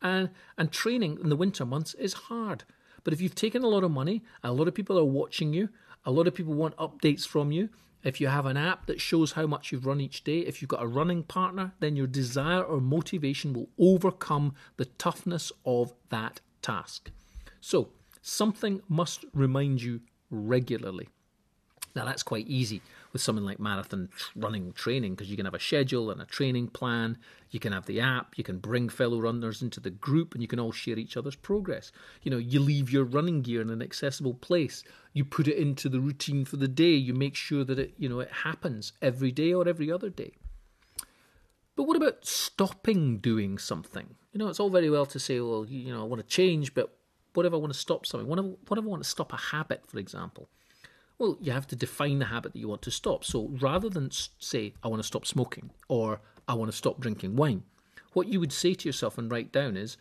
And, 0.03 0.31
and 0.59 0.73
training 0.73 1.19
in 1.23 1.29
the 1.29 1.37
winter 1.37 1.65
months 1.65 1.95
is 1.95 2.13
hard. 2.15 2.65
But 3.05 3.13
if 3.13 3.21
you've 3.21 3.37
taken 3.37 3.63
a 3.63 3.69
lot 3.69 3.85
of 3.85 3.93
money, 3.93 4.25
a 4.43 4.53
lot 4.53 4.67
of 4.67 4.75
people 4.75 4.99
are 4.99 5.05
watching 5.05 5.55
you, 5.55 5.69
a 6.05 6.11
lot 6.11 6.27
of 6.27 6.35
people 6.35 6.55
want 6.55 6.77
updates 6.77 7.27
from 7.27 7.53
you. 7.53 7.71
If 8.03 8.21
you 8.21 8.27
have 8.27 8.45
an 8.45 8.57
app 8.57 8.87
that 8.87 9.01
shows 9.01 9.33
how 9.33 9.47
much 9.47 9.71
you've 9.71 9.87
run 9.87 10.01
each 10.01 10.25
day, 10.25 10.41
if 10.41 10.61
you've 10.61 10.69
got 10.69 10.83
a 10.83 10.87
running 10.87 11.23
partner, 11.23 11.73
then 11.81 11.97
your 11.97 12.07
desire 12.07 12.63
or 12.63 12.81
motivation 12.81 13.55
will 13.55 13.71
overcome 13.79 14.55
the 14.77 14.85
toughness 14.85 15.53
of 15.65 15.95
that 16.11 16.41
task. 16.61 17.11
So, 17.61 17.91
something 18.21 18.83
must 18.89 19.25
remind 19.33 19.81
you 19.83 20.03
regularly. 20.29 21.09
Now, 21.95 22.05
that's 22.05 22.25
quite 22.25 22.49
easy 22.49 22.83
with 23.13 23.23
something 23.23 23.45
like 23.45 23.61
marathon 23.61 24.09
running 24.35 24.73
training 24.73 25.15
because 25.15 25.31
you 25.31 25.37
can 25.37 25.45
have 25.45 25.55
a 25.55 25.61
schedule 25.61 26.11
and 26.11 26.21
a 26.21 26.25
training 26.25 26.69
plan. 26.69 27.19
You 27.51 27.61
can 27.61 27.73
have 27.73 27.87
the 27.87 28.01
app. 28.01 28.37
You 28.37 28.43
can 28.43 28.59
bring 28.59 28.89
fellow 28.89 29.21
runners 29.21 29.63
into 29.63 29.79
the 29.79 29.91
group 29.91 30.35
and 30.35 30.43
you 30.43 30.49
can 30.49 30.59
all 30.59 30.73
share 30.73 30.99
each 30.99 31.17
other's 31.17 31.37
progress. 31.37 31.93
You 32.23 32.33
know, 32.33 32.39
you 32.39 32.59
leave 32.59 32.91
your 32.91 33.05
running 33.05 33.43
gear 33.43 33.61
in 33.61 33.71
an 33.71 33.81
accessible 33.81 34.35
place. 34.35 34.83
You 35.13 35.25
put 35.25 35.47
it 35.47 35.57
into 35.57 35.89
the 35.89 36.01
routine 36.01 36.45
for 36.45 36.57
the 36.57 36.67
day. 36.67 36.95
You 36.95 37.15
make 37.15 37.37
sure 37.37 37.63
that 37.63 37.79
it, 37.79 37.95
you 37.97 38.09
know, 38.09 38.19
it 38.19 38.33
happens 38.43 38.93
every 39.01 39.31
day 39.31 39.53
or 39.53 39.69
every 39.69 39.93
other 39.93 40.11
day. 40.11 40.33
But 41.77 41.85
what 41.85 41.97
about 41.97 42.25
stopping 42.27 43.19
doing 43.19 43.59
something? 43.59 44.17
You 44.33 44.39
know, 44.39 44.49
it's 44.49 44.61
all 44.61 44.71
very 44.71 44.91
well 44.91 45.07
to 45.07 45.19
say, 45.21 45.39
well, 45.39 45.65
you 45.69 45.93
know, 45.93 46.01
I 46.01 46.05
want 46.05 46.23
to 46.23 46.27
change, 46.27 46.75
but 46.75 46.97
what 47.35 47.47
if 47.47 47.53
I 47.53 47.57
want 47.57 47.73
to 47.73 47.79
stop 47.79 48.07
something? 48.07 48.29
What 48.29 48.39
if, 48.39 48.45
what 48.69 48.79
if 48.79 48.85
I 48.85 48.89
want 48.89 49.03
to 49.03 49.09
stop 49.09 49.33
a 49.33 49.37
habit, 49.37 49.85
for 49.87 49.99
example? 49.99 50.49
Well, 51.25 51.39
you 51.41 51.53
have 51.53 51.67
to 51.69 51.77
define 51.77 52.19
the 52.19 52.27
habit 52.27 52.53
that 52.53 52.59
you 52.59 52.69
want 52.69 52.83
to 52.83 52.91
stop. 52.91 53.25
So 53.25 53.49
rather 53.59 53.89
than 53.89 54.11
say, 54.11 54.75
I 54.83 54.89
want 54.89 55.01
to 55.01 55.07
stop 55.07 55.25
smoking 55.25 55.71
or 55.89 56.21
I 56.47 56.53
want 56.53 56.71
to 56.71 56.77
stop 56.77 57.01
drinking 57.01 57.35
wine, 57.35 57.63
what 58.13 58.29
you 58.29 58.41
would 58.41 58.53
say 58.53 58.75
to 58.75 58.87
yourself 58.87 59.17
and 59.17 59.31
write 59.31 59.51
down 59.51 59.75
is, 59.75 59.97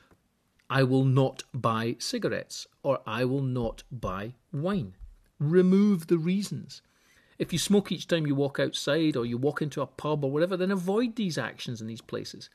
I 0.70 0.84
will 0.84 1.06
not 1.06 1.44
buy 1.54 1.96
cigarettes 1.98 2.68
or 2.84 3.00
I 3.08 3.24
will 3.24 3.42
not 3.42 3.84
buy 3.90 4.34
wine. 4.52 4.96
Remove 5.40 6.08
the 6.08 6.18
reasons. 6.18 6.82
If 7.40 7.54
you 7.54 7.60
smoke 7.60 7.90
each 7.90 8.10
time 8.10 8.28
you 8.28 8.36
walk 8.36 8.60
outside 8.60 9.16
or 9.16 9.26
you 9.26 9.38
walk 9.38 9.62
into 9.62 9.82
a 9.82 9.88
pub 9.88 10.26
or 10.26 10.32
whatever, 10.32 10.58
then 10.58 10.72
avoid 10.72 11.16
these 11.16 11.38
actions 11.38 11.80
in 11.80 11.88
these 11.88 12.02
places. 12.02 12.50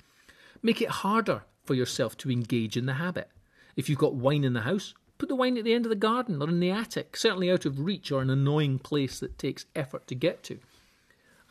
Make 0.61 0.83
it 0.83 0.91
harder 0.91 1.45
for 1.65 1.73
yourself 1.73 2.19
to 2.19 2.31
engage 2.31 2.77
in 2.77 2.85
the 2.85 2.95
habit. 2.95 3.31
If 3.77 3.89
you've 3.89 3.99
got 3.99 4.15
wine 4.15 4.45
in 4.45 4.53
the 4.53 4.61
house, 4.61 4.93
put 5.19 5.29
the 5.29 5.37
wine 5.37 5.59
at 5.59 5.65
the 5.65 5.75
end 5.75 5.85
of 5.85 5.91
the 5.91 5.97
garden 5.97 6.41
or 6.41 6.49
in 6.49 6.61
the 6.61 6.71
attic, 6.71 7.17
certainly 7.17 7.51
out 7.51 7.67
of 7.67 7.81
reach 7.81 8.11
or 8.11 8.23
an 8.23 8.31
annoying 8.31 8.79
place 8.79 9.19
that 9.21 9.39
takes 9.39 9.67
effort 9.75 10.07
to 10.07 10.15
get 10.15 10.43
to. 10.45 10.59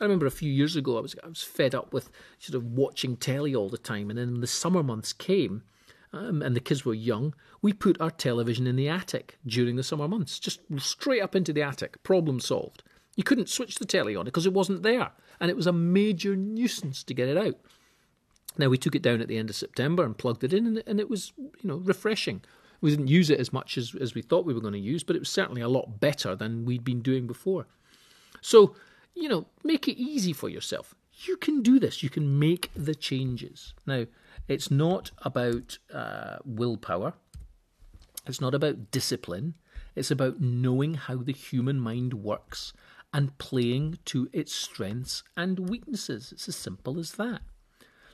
I 0.00 0.04
remember 0.04 0.26
a 0.26 0.30
few 0.30 0.50
years 0.50 0.76
ago 0.76 0.96
I 0.96 1.00
was 1.00 1.16
I 1.22 1.28
was 1.28 1.42
fed 1.42 1.74
up 1.74 1.92
with 1.92 2.10
sort 2.38 2.56
of 2.56 2.72
watching 2.72 3.16
telly 3.16 3.54
all 3.54 3.68
the 3.68 3.78
time, 3.78 4.10
and 4.10 4.18
then 4.18 4.40
the 4.40 4.46
summer 4.46 4.82
months 4.82 5.12
came, 5.12 5.62
um, 6.12 6.40
and 6.40 6.54
the 6.54 6.60
kids 6.60 6.84
were 6.84 6.94
young. 6.94 7.34
We 7.62 7.72
put 7.72 8.00
our 8.00 8.10
television 8.10 8.66
in 8.66 8.76
the 8.76 8.88
attic 8.88 9.38
during 9.46 9.76
the 9.76 9.82
summer 9.82 10.06
months, 10.06 10.38
just 10.38 10.60
straight 10.78 11.20
up 11.20 11.34
into 11.34 11.52
the 11.52 11.62
attic. 11.62 12.02
Problem 12.02 12.38
solved. 12.38 12.82
You 13.16 13.24
couldn't 13.24 13.48
switch 13.48 13.76
the 13.76 13.84
telly 13.84 14.14
on 14.14 14.24
because 14.24 14.46
it 14.46 14.52
wasn't 14.52 14.84
there, 14.84 15.10
and 15.40 15.50
it 15.50 15.56
was 15.56 15.66
a 15.66 15.72
major 15.72 16.36
nuisance 16.36 17.02
to 17.02 17.14
get 17.14 17.28
it 17.28 17.36
out. 17.36 17.56
Now 18.56 18.68
we 18.68 18.78
took 18.78 18.94
it 18.94 19.02
down 19.02 19.20
at 19.20 19.28
the 19.28 19.38
end 19.38 19.50
of 19.50 19.56
September 19.56 20.04
and 20.04 20.16
plugged 20.16 20.44
it 20.44 20.52
in, 20.52 20.66
and, 20.66 20.82
and 20.86 21.00
it 21.00 21.10
was 21.10 21.32
you 21.36 21.68
know 21.68 21.76
refreshing. 21.76 22.42
We 22.80 22.90
didn't 22.90 23.08
use 23.08 23.30
it 23.30 23.40
as 23.40 23.52
much 23.52 23.76
as, 23.76 23.94
as 24.00 24.14
we 24.14 24.22
thought 24.22 24.44
we 24.44 24.54
were 24.54 24.60
going 24.60 24.72
to 24.74 24.78
use, 24.78 25.02
but 25.02 25.16
it 25.16 25.20
was 25.20 25.28
certainly 25.28 25.62
a 25.62 25.68
lot 25.68 26.00
better 26.00 26.36
than 26.36 26.64
we'd 26.64 26.84
been 26.84 27.02
doing 27.02 27.26
before. 27.26 27.66
So, 28.40 28.76
you 29.14 29.28
know, 29.28 29.46
make 29.64 29.88
it 29.88 30.00
easy 30.00 30.32
for 30.32 30.48
yourself. 30.48 30.94
You 31.24 31.36
can 31.36 31.62
do 31.62 31.80
this. 31.80 32.02
You 32.02 32.10
can 32.10 32.38
make 32.38 32.70
the 32.76 32.94
changes. 32.94 33.74
Now, 33.86 34.06
it's 34.46 34.70
not 34.70 35.10
about 35.22 35.78
uh, 35.92 36.36
willpower. 36.44 37.14
It's 38.26 38.40
not 38.40 38.54
about 38.54 38.92
discipline. 38.92 39.54
It's 39.96 40.12
about 40.12 40.40
knowing 40.40 40.94
how 40.94 41.16
the 41.16 41.32
human 41.32 41.80
mind 41.80 42.14
works 42.14 42.72
and 43.12 43.36
playing 43.38 43.98
to 44.04 44.28
its 44.32 44.54
strengths 44.54 45.24
and 45.36 45.68
weaknesses. 45.68 46.30
It's 46.30 46.48
as 46.48 46.56
simple 46.56 47.00
as 47.00 47.12
that. 47.12 47.40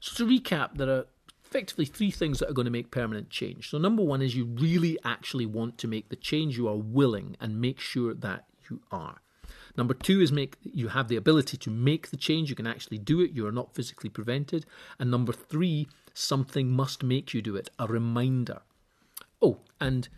So, 0.01 0.25
to 0.25 0.31
recap, 0.31 0.77
there 0.77 0.89
are 0.89 1.07
effectively 1.45 1.85
three 1.85 2.11
things 2.11 2.39
that 2.39 2.51
are 2.51 2.55
going 2.55 2.65
to 2.65 2.71
make 2.71 2.91
permanent 2.91 3.31
change. 3.31 3.71
So, 3.71 3.79
number 3.79 4.03
one 4.03 4.23
is 4.23 4.37
you 4.37 4.45
really 4.45 4.99
actually 5.05 5.47
want 5.47 5.79
to 5.79 5.89
make 5.89 6.09
the 6.09 6.17
change. 6.17 6.57
You 6.57 6.69
are 6.69 6.77
willing 6.77 7.37
and 7.41 7.61
make 7.61 7.81
sure 7.81 8.15
that 8.15 8.45
you 8.71 8.81
are. 8.91 9.21
Number 9.77 9.95
two 9.95 10.21
is 10.21 10.31
make 10.31 10.57
you 10.63 10.89
have 10.89 11.09
the 11.09 11.17
ability 11.17 11.57
to 11.57 11.71
make 11.71 12.11
the 12.11 12.17
change. 12.17 12.49
You 12.49 12.57
can 12.57 12.67
actually 12.67 12.99
do 12.99 13.21
it. 13.21 13.33
You 13.33 13.47
are 13.47 13.53
not 13.53 13.75
physically 13.75 14.11
prevented. 14.11 14.67
And 14.99 15.11
number 15.11 15.33
three, 15.33 15.89
something 16.13 16.71
must 16.71 17.03
make 17.03 17.35
you 17.35 17.43
do 17.43 17.57
it. 17.57 17.71
A 17.79 17.87
reminder. 17.87 18.63
Oh, 19.43 19.59
and 19.81 20.09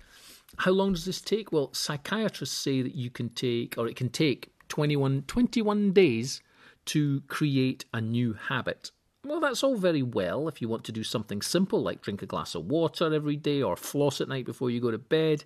how 0.58 0.72
long 0.72 0.92
does 0.92 1.04
this 1.04 1.20
take? 1.20 1.52
Well, 1.52 1.72
psychiatrists 1.72 2.56
say 2.56 2.82
that 2.82 2.94
you 2.94 3.10
can 3.10 3.30
take, 3.30 3.76
or 3.76 3.88
it 3.88 3.96
can 3.96 4.10
take 4.10 4.52
21, 4.68 5.22
21 5.26 5.92
days 5.92 6.42
to 6.86 7.22
create 7.22 7.84
a 7.92 8.00
new 8.00 8.34
habit. 8.34 8.90
Well, 9.26 9.40
that's 9.40 9.64
all 9.64 9.76
very 9.76 10.04
well 10.04 10.46
if 10.46 10.62
you 10.62 10.68
want 10.68 10.84
to 10.84 10.92
do 10.92 11.02
something 11.02 11.42
simple 11.42 11.82
like 11.82 12.00
drink 12.00 12.22
a 12.22 12.26
glass 12.26 12.54
of 12.54 12.66
water 12.66 13.12
every 13.12 13.34
day 13.34 13.60
or 13.60 13.74
floss 13.74 14.20
at 14.20 14.28
night 14.28 14.44
before 14.44 14.70
you 14.70 14.80
go 14.80 14.92
to 14.92 14.98
bed. 14.98 15.42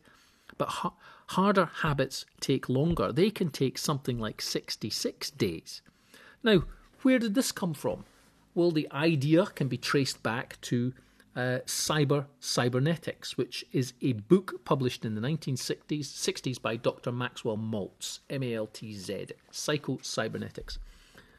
But 0.59 0.69
ha- 0.69 0.93
harder 1.29 1.71
habits 1.77 2.27
take 2.41 2.69
longer. 2.69 3.11
They 3.11 3.31
can 3.31 3.49
take 3.49 3.79
something 3.79 4.19
like 4.19 4.43
66 4.43 5.31
days. 5.31 5.81
Now, 6.43 6.65
where 7.01 7.19
did 7.19 7.35
this 7.35 7.53
come 7.53 7.73
from? 7.73 8.05
Well, 8.55 8.71
the 8.71 8.87
idea 8.93 9.47
can 9.47 9.69
be 9.69 9.79
traced 9.79 10.23
back 10.23 10.61
to 10.63 10.93
uh, 11.35 11.61
Cyber 11.65 12.27
Cybernetics, 12.39 13.39
which 13.39 13.65
is 13.73 13.95
a 14.03 14.13
book 14.13 14.63
published 14.67 15.07
in 15.07 15.15
the 15.15 15.23
1960s 15.23 16.01
60s 16.01 16.61
by 16.61 16.77
Dr. 16.77 17.13
Maxwell 17.13 17.57
Maltz, 17.57 18.19
M 18.29 18.43
A 18.43 18.55
L 18.55 18.67
T 18.67 18.93
Z, 18.93 19.29
Psycho 19.51 19.99
Cybernetics. 20.03 20.79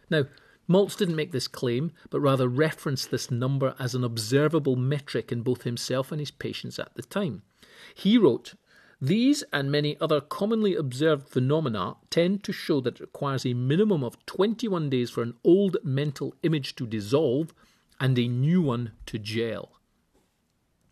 Now, 0.10 0.24
Maltz 0.70 0.96
didn't 0.98 1.16
make 1.16 1.32
this 1.32 1.48
claim, 1.48 1.92
but 2.10 2.22
rather 2.22 2.48
referenced 2.48 3.12
this 3.12 3.30
number 3.32 3.76
as 3.80 3.96
an 3.96 4.04
observable 4.04 4.76
metric 4.76 5.32
in 5.32 5.42
both 5.42 5.64
himself 5.64 6.12
and 6.12 6.20
his 6.20 6.32
patients 6.32 6.80
at 6.80 6.94
the 6.96 7.02
time. 7.02 7.42
He 7.94 8.18
wrote, 8.18 8.54
these 9.04 9.44
and 9.52 9.72
many 9.72 10.00
other 10.00 10.22
commonly 10.22 10.76
observed 10.76 11.28
phenomena 11.28 11.96
tend 12.12 12.44
to 12.44 12.54
show 12.54 12.80
that 12.82 12.96
it 12.96 13.02
requires 13.02 13.48
a 13.48 13.56
minimum 13.56 14.04
of 14.04 14.24
21 14.28 14.92
days 14.92 15.10
for 15.10 15.24
an 15.24 15.34
old 15.44 15.78
mental 15.84 16.36
image 16.44 16.76
to 16.76 16.86
dissolve 16.86 17.52
and 18.00 18.18
a 18.20 18.28
new 18.28 18.62
one 18.62 18.92
to 19.08 19.18
gel. 19.18 19.80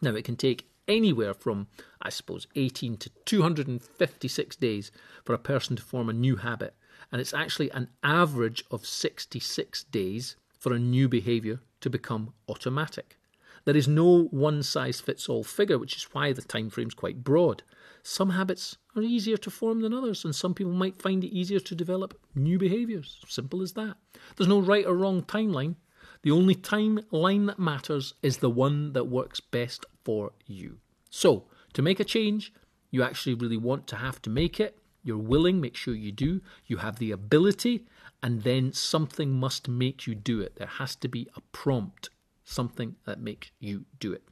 Now, 0.01 0.15
it 0.15 0.25
can 0.25 0.37
take 0.37 0.67
anywhere 0.87 1.35
from, 1.35 1.67
I 2.01 2.09
suppose, 2.09 2.47
18 2.55 2.97
to 2.97 3.11
256 3.25 4.55
days 4.55 4.91
for 5.23 5.35
a 5.35 5.39
person 5.39 5.75
to 5.75 5.83
form 5.83 6.09
a 6.09 6.13
new 6.13 6.37
habit, 6.37 6.73
and 7.11 7.19
it's 7.19 7.33
actually 7.33 7.71
an 7.71 7.89
average 8.03 8.63
of 8.71 8.85
66 8.85 9.83
days 9.85 10.35
for 10.57 10.73
a 10.73 10.79
new 10.79 11.07
behaviour 11.07 11.61
to 11.81 11.89
become 11.89 12.33
automatic. 12.47 13.17
There 13.65 13.77
is 13.77 13.87
no 13.87 14.23
one 14.31 14.63
size 14.63 15.01
fits 15.01 15.29
all 15.29 15.43
figure, 15.43 15.77
which 15.77 15.95
is 15.95 16.03
why 16.13 16.33
the 16.33 16.41
time 16.41 16.69
frame 16.69 16.87
is 16.87 16.93
quite 16.93 17.23
broad. 17.23 17.63
Some 18.03 18.31
habits 18.31 18.77
are 18.95 19.01
easier 19.01 19.37
to 19.37 19.51
form 19.51 19.81
than 19.81 19.93
others, 19.93 20.25
and 20.25 20.33
some 20.33 20.53
people 20.53 20.73
might 20.73 21.01
find 21.01 21.23
it 21.23 21.35
easier 21.35 21.59
to 21.59 21.75
develop 21.75 22.19
new 22.33 22.57
behaviours. 22.57 23.19
Simple 23.27 23.61
as 23.61 23.73
that. 23.73 23.97
There's 24.35 24.47
no 24.47 24.59
right 24.59 24.85
or 24.85 24.95
wrong 24.95 25.21
timeline. 25.21 25.75
The 26.21 26.31
only 26.31 26.55
timeline 26.55 27.47
that 27.47 27.59
matters 27.59 28.13
is 28.23 28.37
the 28.37 28.49
one 28.49 28.93
that 28.93 29.07
works 29.07 29.39
best 29.39 29.85
for 30.03 30.31
you. 30.47 30.79
So, 31.09 31.45
to 31.73 31.81
make 31.81 31.99
a 31.99 32.03
change, 32.03 32.51
you 32.91 33.03
actually 33.03 33.35
really 33.35 33.57
want 33.57 33.87
to 33.87 33.97
have 33.97 34.21
to 34.23 34.29
make 34.29 34.59
it. 34.59 34.78
You're 35.03 35.17
willing, 35.17 35.61
make 35.61 35.75
sure 35.75 35.93
you 35.93 36.11
do. 36.11 36.41
You 36.65 36.77
have 36.77 36.99
the 36.99 37.11
ability, 37.11 37.85
and 38.21 38.43
then 38.43 38.73
something 38.73 39.31
must 39.31 39.67
make 39.67 40.05
you 40.07 40.15
do 40.15 40.41
it. 40.41 40.55
There 40.57 40.67
has 40.67 40.95
to 40.97 41.07
be 41.07 41.27
a 41.35 41.41
prompt, 41.51 42.09
something 42.43 42.95
that 43.05 43.19
makes 43.19 43.51
you 43.59 43.85
do 43.99 44.13
it. 44.13 44.23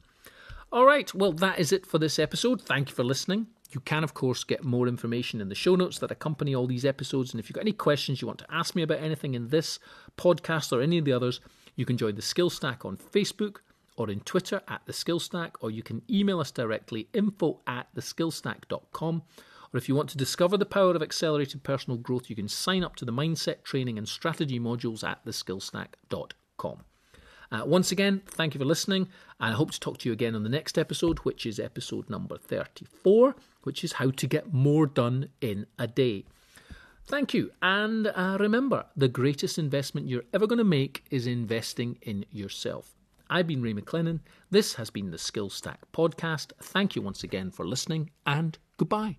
All 0.70 0.84
right, 0.84 1.12
well, 1.14 1.32
that 1.32 1.58
is 1.58 1.72
it 1.72 1.86
for 1.86 1.98
this 1.98 2.18
episode. 2.18 2.60
Thank 2.60 2.90
you 2.90 2.94
for 2.94 3.04
listening. 3.04 3.46
You 3.70 3.80
can, 3.80 4.04
of 4.04 4.14
course, 4.14 4.44
get 4.44 4.64
more 4.64 4.88
information 4.88 5.40
in 5.40 5.48
the 5.48 5.54
show 5.54 5.74
notes 5.74 5.98
that 5.98 6.10
accompany 6.10 6.54
all 6.54 6.66
these 6.66 6.84
episodes. 6.84 7.32
And 7.32 7.40
if 7.40 7.48
you've 7.48 7.54
got 7.54 7.62
any 7.62 7.72
questions 7.72 8.20
you 8.20 8.26
want 8.26 8.38
to 8.40 8.54
ask 8.54 8.74
me 8.74 8.82
about 8.82 9.00
anything 9.00 9.34
in 9.34 9.48
this 9.48 9.78
podcast 10.16 10.72
or 10.72 10.80
any 10.80 10.98
of 10.98 11.04
the 11.04 11.12
others, 11.12 11.40
you 11.76 11.84
can 11.84 11.96
join 11.96 12.14
the 12.14 12.22
Skill 12.22 12.50
Stack 12.50 12.84
on 12.84 12.96
Facebook 12.96 13.58
or 13.96 14.10
in 14.10 14.20
Twitter 14.20 14.62
at 14.68 14.80
the 14.86 14.92
Skill 14.92 15.20
Stack, 15.20 15.56
or 15.62 15.70
you 15.70 15.82
can 15.82 16.02
email 16.08 16.40
us 16.40 16.50
directly 16.50 17.08
info 17.12 17.60
at 17.66 17.88
theskillstack.com. 17.94 19.22
Or 19.72 19.78
if 19.78 19.88
you 19.88 19.94
want 19.94 20.08
to 20.10 20.18
discover 20.18 20.56
the 20.56 20.66
power 20.66 20.94
of 20.94 21.02
accelerated 21.02 21.62
personal 21.62 21.98
growth, 21.98 22.30
you 22.30 22.36
can 22.36 22.48
sign 22.48 22.82
up 22.82 22.96
to 22.96 23.04
the 23.04 23.12
mindset 23.12 23.62
training 23.62 23.98
and 23.98 24.08
strategy 24.08 24.58
modules 24.58 25.04
at 25.04 25.24
theskillstack.com. 25.24 26.84
Uh, 27.50 27.62
once 27.64 27.92
again, 27.92 28.22
thank 28.26 28.54
you 28.54 28.58
for 28.58 28.64
listening, 28.64 29.08
and 29.40 29.54
I 29.54 29.56
hope 29.56 29.70
to 29.70 29.80
talk 29.80 29.98
to 29.98 30.08
you 30.08 30.12
again 30.12 30.34
on 30.34 30.42
the 30.42 30.50
next 30.50 30.76
episode, 30.76 31.18
which 31.20 31.46
is 31.46 31.58
episode 31.58 32.10
number 32.10 32.36
34, 32.36 33.34
which 33.62 33.82
is 33.82 33.94
how 33.94 34.10
to 34.10 34.26
get 34.26 34.52
more 34.52 34.86
done 34.86 35.30
in 35.40 35.66
a 35.78 35.86
day. 35.86 36.26
Thank 37.06 37.32
you, 37.32 37.50
and 37.62 38.08
uh, 38.08 38.36
remember 38.38 38.84
the 38.94 39.08
greatest 39.08 39.58
investment 39.58 40.08
you're 40.08 40.24
ever 40.34 40.46
going 40.46 40.58
to 40.58 40.64
make 40.64 41.04
is 41.10 41.26
investing 41.26 41.96
in 42.02 42.26
yourself. 42.30 42.94
I've 43.30 43.46
been 43.46 43.62
Ray 43.62 43.72
McLennan. 43.72 44.20
This 44.50 44.74
has 44.74 44.90
been 44.90 45.10
the 45.10 45.18
Skill 45.18 45.48
Stack 45.48 45.80
Podcast. 45.92 46.52
Thank 46.60 46.96
you 46.96 47.02
once 47.02 47.24
again 47.24 47.50
for 47.50 47.66
listening, 47.66 48.10
and 48.26 48.58
goodbye. 48.76 49.18